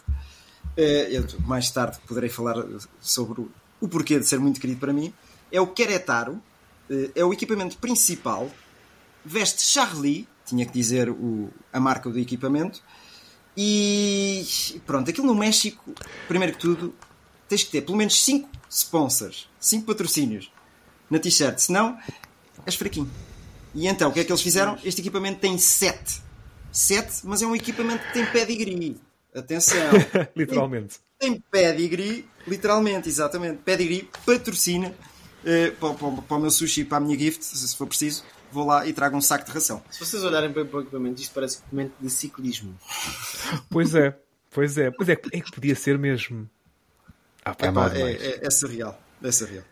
[0.77, 2.57] Uh, eu mais tarde poderei falar
[3.01, 3.51] sobre o,
[3.81, 5.13] o porquê de ser muito querido para mim.
[5.53, 6.41] É o Querétaro.
[6.91, 8.51] Uh, é o equipamento principal.
[9.25, 12.83] Veste Charlie, tinha que dizer o, a marca do equipamento.
[13.57, 14.45] E
[14.87, 15.93] pronto, aquilo no México,
[16.27, 16.95] primeiro que tudo,
[17.49, 20.51] tens que ter pelo menos 5 sponsors, 5 patrocínios
[21.09, 21.99] na t-shirt, senão
[22.65, 23.11] és fraquinho.
[23.75, 24.79] E então, o que é que eles fizeram?
[24.85, 26.23] Este equipamento tem 7.
[26.73, 28.97] 7, mas é um equipamento que tem pedigree.
[29.35, 29.91] Atenção.
[30.35, 30.97] Literalmente.
[31.19, 33.59] Tem pedigree, literalmente, exatamente.
[33.63, 34.95] Pedigree patrocina
[35.45, 38.25] eh, para, para- para o meu sushi e para a minha gift, se for preciso.
[38.53, 39.81] Vou lá e trago um saco de ração.
[39.91, 42.77] Se vocês olharem bem para o equipamento, isto parece equipamento de ciclismo.
[43.71, 44.17] Pois é,
[44.51, 44.91] pois é.
[44.91, 46.49] Pois é, é que podia ser mesmo.
[47.45, 47.93] Ah, pá, é demais.
[47.95, 49.01] é, é, é surreal.
[49.23, 49.65] É surreal.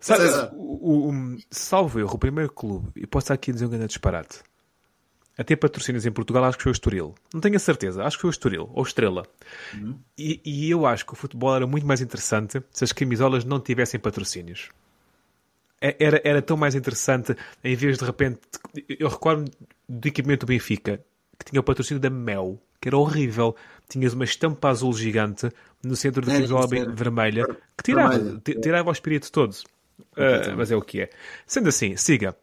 [0.00, 3.66] Sabe, o, o, o- salvo erro, o primeiro clube, e posso estar aqui a dizer
[3.66, 4.40] um grande disparate,
[5.36, 7.14] a ter patrocínios em Portugal, acho que foi o Estoril.
[7.32, 9.24] Não tenho a certeza, acho que foi o Estoril, ou Estrela.
[10.16, 13.58] E, e eu acho que o futebol era muito mais interessante se as camisolas não
[13.60, 14.68] tivessem patrocínios.
[15.80, 18.40] É- Era, era tão mais interessante, em vez de repente.
[18.98, 19.50] Eu recordo
[19.88, 21.00] do equipamento do Benfica,
[21.38, 23.54] que tinha o patrocínio da Mel, que era horrível.
[23.88, 25.48] Tinhas uma estampa azul gigante
[25.82, 29.54] no centro da camisola vermelha, que tirava, ti- tirava o espírito todo.
[30.16, 31.10] Ah, mas é o que é.
[31.46, 32.36] Sendo assim, siga.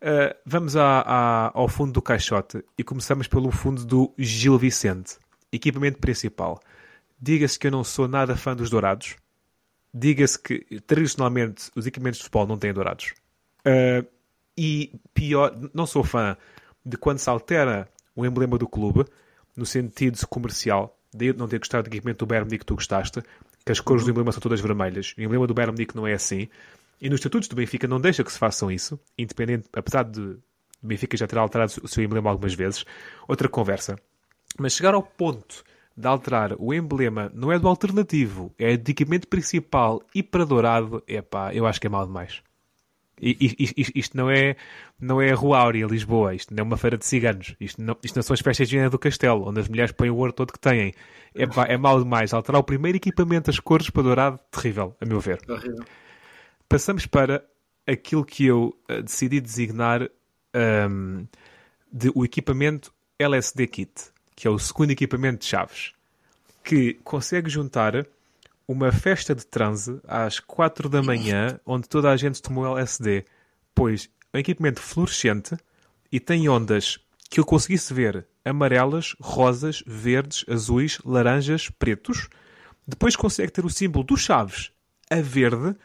[0.00, 5.16] Ah, vamos à- à- ao fundo do caixote e começamos pelo fundo do Gil Vicente.
[5.50, 6.60] Equipamento principal.
[7.20, 9.16] Diga-se que eu não sou nada fã dos dourados.
[9.96, 13.14] Diga-se que tradicionalmente os equipamentos de futebol não têm dourados.
[13.64, 14.04] Ah,
[14.56, 16.36] e pior, não sou fã
[16.84, 19.04] de quando se altera o emblema do clube
[19.56, 20.98] no sentido comercial.
[21.18, 23.22] Eu não ter gostado do equipamento do Bayern Munique que tu gostaste,
[23.64, 25.14] que as cores do emblema são todas vermelhas.
[25.16, 26.48] O emblema do Bayern Munique não é assim.
[27.00, 30.86] E nos estatutos do Benfica não deixa que se façam isso, independente, apesar de o
[30.86, 32.84] Benfica já ter alterado o seu emblema algumas vezes.
[33.26, 33.96] Outra conversa.
[34.58, 35.64] Mas chegar ao ponto
[35.96, 41.02] de alterar o emblema não é do alternativo, é do equipamento principal e para dourado,
[41.06, 42.42] é pá, eu acho que é mal demais.
[43.20, 44.56] I- Isto, isto não é
[44.98, 46.34] não é a Rua Áurea, Lisboa.
[46.34, 47.54] Isto não é uma feira de ciganos.
[47.60, 50.16] Isto não, isto não são as festas de do Castelo, onde as mulheres põem o
[50.16, 50.92] ouro todo que têm.
[51.34, 52.34] É, pá, é mal demais.
[52.34, 55.38] Alterar o primeiro equipamento, as cores para dourado, terrível, a meu ver.
[55.48, 55.84] Horrível.
[56.68, 57.44] Passamos para
[57.86, 60.08] aquilo que eu eh, decidi designar
[60.52, 61.24] ahm,
[61.92, 63.92] de o equipamento LSD Kit,
[64.34, 65.92] que é o segundo equipamento de chaves,
[66.62, 68.06] que consegue juntar
[68.66, 73.24] uma festa de transe às 4 da manhã, onde toda a gente tomou LSD,
[73.74, 75.56] pois é um equipamento fluorescente
[76.10, 82.28] e tem ondas que eu conseguisse ver amarelas, rosas, verdes, azuis, laranjas, pretos.
[82.86, 84.70] Depois consegue ter o símbolo dos chaves
[85.10, 85.76] a verde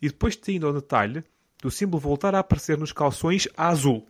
[0.00, 1.24] e depois tem ainda o detalhe
[1.60, 4.06] do símbolo voltar a aparecer nos calções a azul.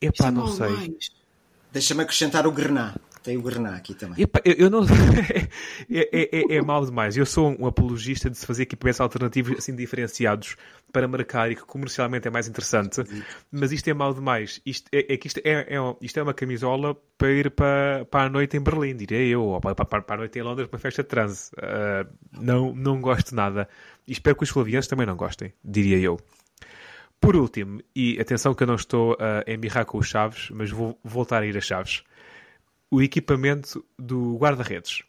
[0.00, 0.98] Epá, não sei.
[1.74, 2.94] Deixa-me acrescentar o Grená.
[3.20, 4.22] Tem o Grená aqui também.
[4.22, 4.84] Epá, eu, eu não.
[5.90, 7.16] é, é, é, é mau demais.
[7.16, 10.56] Eu sou um apologista de se fazer equipamentos alternativos assim diferenciados
[10.92, 13.02] para marcar e que comercialmente é mais interessante,
[13.50, 14.60] mas isto é mau demais.
[14.64, 18.26] Isto é, é que isto é, é, isto é uma camisola para ir para, para
[18.26, 20.76] a noite em Berlim, diria eu, ou para, para, para a noite em Londres, para
[20.76, 21.50] uma festa de transe.
[21.60, 23.68] Ah, não, não gosto nada.
[24.06, 26.20] E espero que os flavianos também não gostem, diria eu.
[27.24, 30.98] Por último, e atenção que eu não estou a embirrar com os chaves, mas vou
[31.02, 32.04] voltar a ir a chaves
[32.94, 35.02] o equipamento do guarda-redes,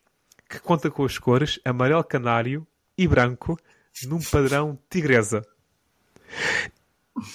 [0.49, 2.65] que conta com as cores amarelo canário
[2.97, 3.59] e branco
[4.07, 5.45] num padrão tigresa.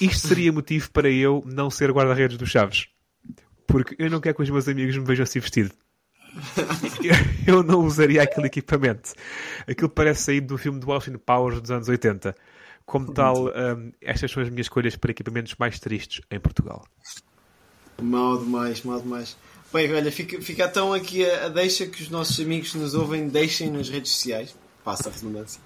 [0.01, 2.89] Isto seria motivo para eu não ser guarda-redes do Chaves.
[3.65, 5.71] Porque eu não quero que os meus amigos me vejam assim vestido.
[7.47, 9.13] Eu não usaria aquele equipamento.
[9.67, 12.35] Aquilo parece sair do filme do Austin Powers dos anos 80.
[12.91, 16.85] Como tal, um, estas são as minhas escolhas para equipamentos mais tristes em Portugal.
[18.03, 19.37] Mal demais, mal demais.
[19.73, 22.93] Bem, olha, fica, fica então aqui a, a deixa que os nossos amigos que nos
[22.97, 25.61] ouvem deixem nas redes sociais, passa a redundância,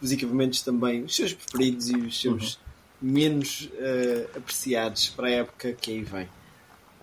[0.00, 3.12] os equipamentos também, os seus preferidos e os seus uhum.
[3.12, 6.30] menos uh, apreciados para a época que aí vem.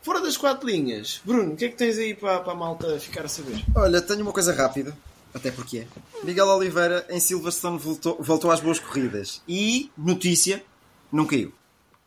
[0.02, 3.00] Fora das quatro linhas, Bruno, o que é que tens aí para, para a malta
[3.00, 3.64] ficar a saber?
[3.76, 4.98] Olha, tenho uma coisa rápida,
[5.38, 5.88] até porque é.
[6.24, 10.64] Miguel Oliveira em Silverstone voltou, voltou às boas corridas e, notícia,
[11.12, 11.54] não caiu.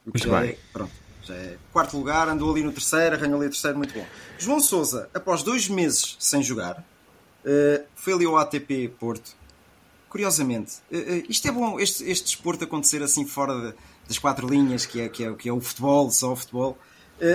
[0.04, 0.50] Muito bem.
[0.50, 3.94] É, pronto, já é quarto lugar, andou ali no terceiro, arranhou ali o terceiro, muito
[3.94, 4.04] bom.
[4.38, 6.84] João Souza, após dois meses sem jogar,
[7.44, 9.38] uh, foi ali ao ATP Porto.
[10.08, 13.74] Curiosamente, uh, uh, isto é bom, este, este desporto acontecer assim fora de,
[14.08, 16.76] das quatro linhas, que é, que, é, que é o futebol, só o futebol.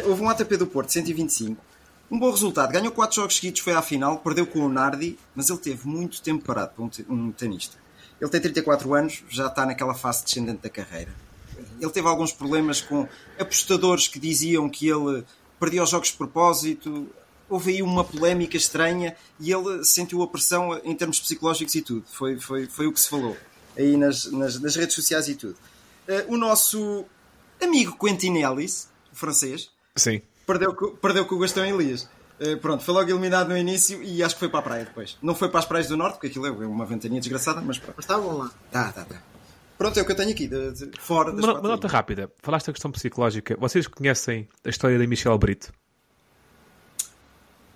[0.06, 1.62] houve um ATP do Porto, 125.
[2.10, 5.50] Um bom resultado, ganhou quatro jogos seguidos, foi à final, perdeu com o Nardi, mas
[5.50, 7.78] ele teve muito tempo parado para um, um tenista.
[8.22, 11.26] Ele tem 34 anos, já está naquela fase descendente da carreira
[11.80, 13.08] ele teve alguns problemas com
[13.40, 15.24] apostadores que diziam que ele
[15.60, 17.08] perdia os jogos de propósito.
[17.50, 22.06] Houve aí uma polémica estranha e ele sentiu a pressão em termos psicológicos e tudo.
[22.12, 23.38] Foi, foi, foi o que se falou
[23.78, 25.58] aí nas, nas, nas redes sociais e tudo.
[26.08, 27.06] Uh, o nosso
[27.62, 30.22] amigo Quentin Ellis, o francês, Sim.
[30.46, 32.10] Perdeu, perdeu com o Gastão Elias.
[32.40, 35.18] Uh, pronto, foi logo eliminado no início e acho que foi para a praia depois.
[35.22, 37.96] Não foi para as praias do norte, porque aquilo é uma ventania desgraçada, mas pronto.
[37.96, 38.52] Mas estavam lá.
[38.72, 39.22] Tá, tá, tá.
[39.78, 42.32] Pronto, é o que eu tenho aqui, de, de, fora das Uma, uma nota rápida.
[42.42, 43.58] Falaste da questão psicológica.
[43.58, 45.74] Vocês conhecem a história da Michelle Brito?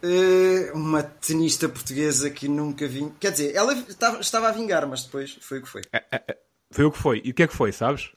[0.02, 3.12] Uh, uma tenista portuguesa que nunca vi.
[3.20, 5.82] Quer dizer, ela estava, estava a vingar, mas depois foi o que foi.
[5.92, 6.38] É, é, é.
[6.72, 7.22] Foi o que foi.
[7.24, 8.12] E o que é que foi, sabes?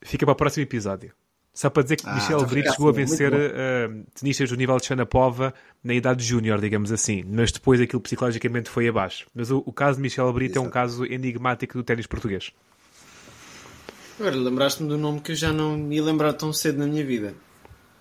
[0.00, 1.12] Fica para o próximo episódio.
[1.54, 4.86] Só para dizer que ah, Michel Brito chegou a vencer uh, tenistas do nível de
[4.86, 7.22] Xanapova na idade júnior, digamos assim.
[7.24, 9.28] Mas depois aquilo psicologicamente foi abaixo.
[9.32, 10.66] Mas o, o caso de Michel Brito Exato.
[10.66, 12.50] é um caso enigmático do ténis português.
[14.18, 17.04] Agora, lembraste-me do nome que eu já não me ia lembrar tão cedo na minha
[17.04, 17.34] vida.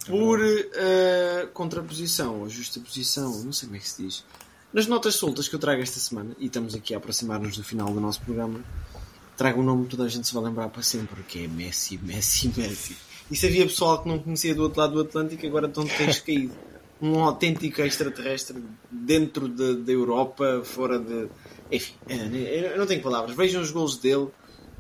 [0.08, 4.26] Por uh, contraposição, ou justaposição, não sei como é que se diz.
[4.74, 7.94] Nas notas soltas que eu trago esta semana, e estamos aqui a aproximar-nos do final
[7.94, 8.60] do nosso programa,
[9.38, 12.00] trago um nome que toda a gente se vai lembrar para sempre, que é Messi,
[12.02, 13.13] Messi, Messi.
[13.34, 15.92] E se havia pessoal que não conhecia do outro lado do Atlântico, agora estão de
[15.96, 16.54] queixo caído.
[17.02, 21.30] Um autêntico extraterrestre dentro da de, de Europa, fora de.
[21.72, 23.36] Enfim, eu não tenho palavras.
[23.36, 24.26] Vejam os gols dele.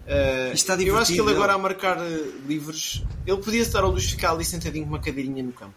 [0.05, 4.11] Uh, eu acho que ele agora a marcar uh, livros, ele podia estar ao luz
[4.11, 5.73] ficar ali sentadinho com uma cadeirinha no campo.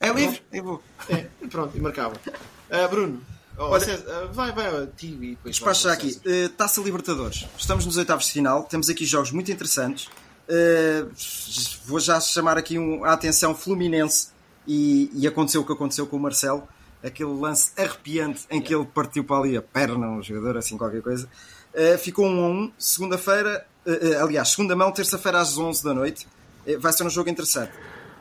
[0.00, 0.40] É, é livre?
[0.50, 0.82] Eu vou.
[1.06, 2.14] É, pronto, e marcava.
[2.14, 3.20] Uh, Bruno,
[3.58, 5.56] oh, Olha, César, vai, vai ti e depois.
[5.56, 6.18] Despacha aqui.
[6.56, 7.46] Taça Libertadores.
[7.58, 8.62] Estamos nos oitavos de final.
[8.62, 10.08] Temos aqui jogos muito interessantes.
[10.50, 11.08] Uh,
[11.84, 14.30] vou já chamar aqui um, a atenção Fluminense
[14.66, 16.66] e, e, aconteceu o que aconteceu com o Marcelo,
[17.04, 21.02] aquele lance arrepiante em que ele partiu para ali a perna, um jogador, assim qualquer
[21.02, 21.28] coisa.
[21.72, 25.84] Uh, ficou 1 um a 1, um, segunda-feira, uh, aliás, segunda mão, terça-feira às 11
[25.84, 26.26] da noite.
[26.80, 27.72] vai ser um jogo interessante.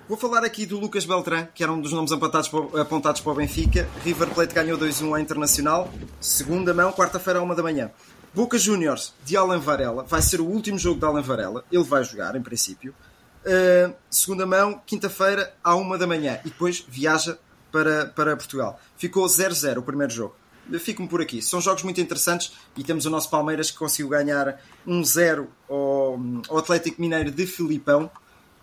[0.08, 3.32] Vou falar aqui do Lucas Beltrán, que era um dos nomes apontados para, apontados para
[3.32, 3.90] o Benfica.
[4.04, 5.92] River Plate ganhou 2-1 à Internacional.
[6.22, 7.92] Segunda mão, quarta-feira à 1 da manhã.
[8.34, 11.66] Boca Juniors de Alan Varela vai ser o último jogo de Alan Varela.
[11.72, 12.94] Ele vai jogar, em princípio.
[13.44, 16.40] Uh, segunda mão, quinta-feira, à uma da manhã.
[16.46, 17.40] E depois viaja
[17.72, 18.80] para, para Portugal.
[18.98, 20.36] Ficou 0-0 o primeiro jogo.
[20.80, 21.42] Fico-me por aqui.
[21.42, 26.58] São jogos muito interessantes e temos o nosso Palmeiras que conseguiu ganhar 1-0 ao, ao
[26.60, 28.12] Atlético Mineiro de Filipão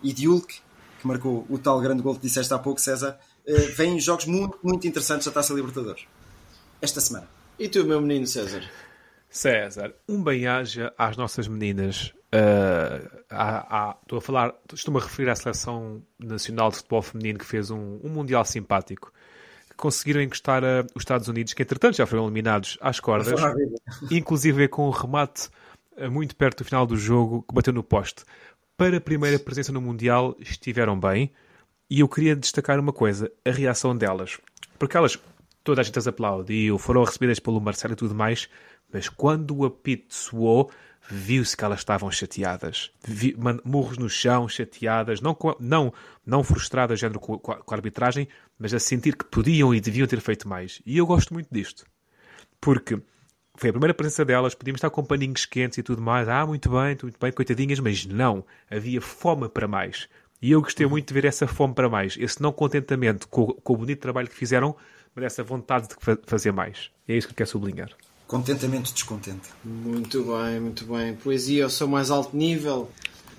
[0.00, 0.60] e de Hulk,
[1.00, 3.18] que marcou o tal grande gol que disseste há pouco, César.
[3.44, 6.06] Uh, vêm jogos muito, muito interessantes da Taça Libertadores
[6.80, 7.28] esta semana.
[7.58, 8.62] E tu, meu menino César?
[9.36, 12.14] César, um bem-aja às nossas meninas.
[12.34, 17.38] Uh, há, há, estou a falar, estou-me a referir à seleção nacional de futebol feminino
[17.38, 19.12] que fez um, um mundial simpático.
[19.76, 23.38] Conseguiram encostar a, os Estados Unidos, que entretanto já foram eliminados às cordas,
[24.10, 25.50] inclusive com um remate
[25.98, 28.24] uh, muito perto do final do jogo que bateu no poste.
[28.74, 31.30] Para a primeira presença no Mundial estiveram bem
[31.90, 34.38] e eu queria destacar uma coisa, a reação delas.
[34.78, 35.18] Porque elas,
[35.62, 38.48] toda a gente as aplaudiu, foram recebidas pelo Marcelo e tudo mais,
[38.96, 40.70] mas quando o apito soou,
[41.06, 42.90] viu-se que elas estavam chateadas.
[43.06, 45.92] Vi, murros no chão, chateadas, não, não,
[46.24, 48.26] não frustradas género, com, com, a arbitragem,
[48.58, 50.80] mas a sentir que podiam e deviam ter feito mais.
[50.86, 51.84] E eu gosto muito disto.
[52.58, 52.98] Porque
[53.54, 56.26] foi a primeira presença delas, podíamos estar com paninhos quentes e tudo mais.
[56.26, 58.46] Ah, muito bem, muito bem, coitadinhas, mas não.
[58.70, 60.08] Havia fome para mais.
[60.40, 63.74] E eu gostei muito de ver essa fome para mais, esse não contentamento com, com
[63.74, 64.74] o bonito trabalho que fizeram,
[65.14, 66.90] mas essa vontade de fazer mais.
[67.06, 67.90] É isso que eu quero sublinhar.
[68.26, 69.48] Contentamento descontente.
[69.64, 71.14] Muito bem, muito bem.
[71.14, 72.90] Poesia ao seu mais alto nível.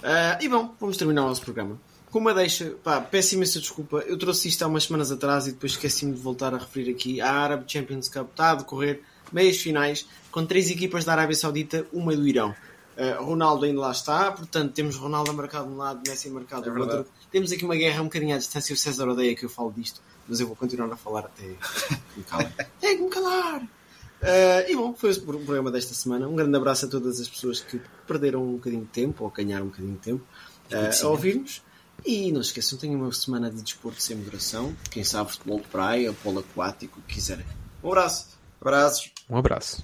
[0.02, 1.78] Ah, e bom, vamos terminar o nosso programa.
[2.10, 3.98] Com uma deixa, pá, peço imensa desculpa.
[4.08, 7.20] Eu trouxe isto há umas semanas atrás e depois esqueci-me de voltar a referir aqui.
[7.20, 11.86] A Arab Champions Cup está a decorrer meias finais com três equipas da Arábia Saudita,
[11.92, 12.56] uma do Irão.
[12.98, 16.78] Uh, Ronaldo ainda lá está, portanto temos Ronaldo marcado de um lado, Messi marcado do
[16.78, 17.06] É outro.
[17.30, 18.74] Temos aqui uma guerra um bocadinho à distância.
[18.74, 21.44] O César odeia que eu falo disto, mas eu vou continuar a falar até
[22.16, 22.52] me calem.
[22.82, 23.77] É que me calar!
[24.22, 26.28] Uh, e bom, foi o programa desta semana.
[26.28, 29.66] Um grande abraço a todas as pessoas que perderam um bocadinho de tempo ou ganharam
[29.66, 30.24] um bocadinho de tempo
[30.72, 31.62] uh, a ouvir-nos.
[32.06, 34.76] E não se esqueçam, tenham uma semana de desporto sem moderação.
[34.92, 37.46] Quem sabe futebol de praia, polo aquático, o que quiserem.
[37.84, 38.28] Um abraço.
[38.62, 39.12] Abraços.
[39.30, 39.84] Um abraço.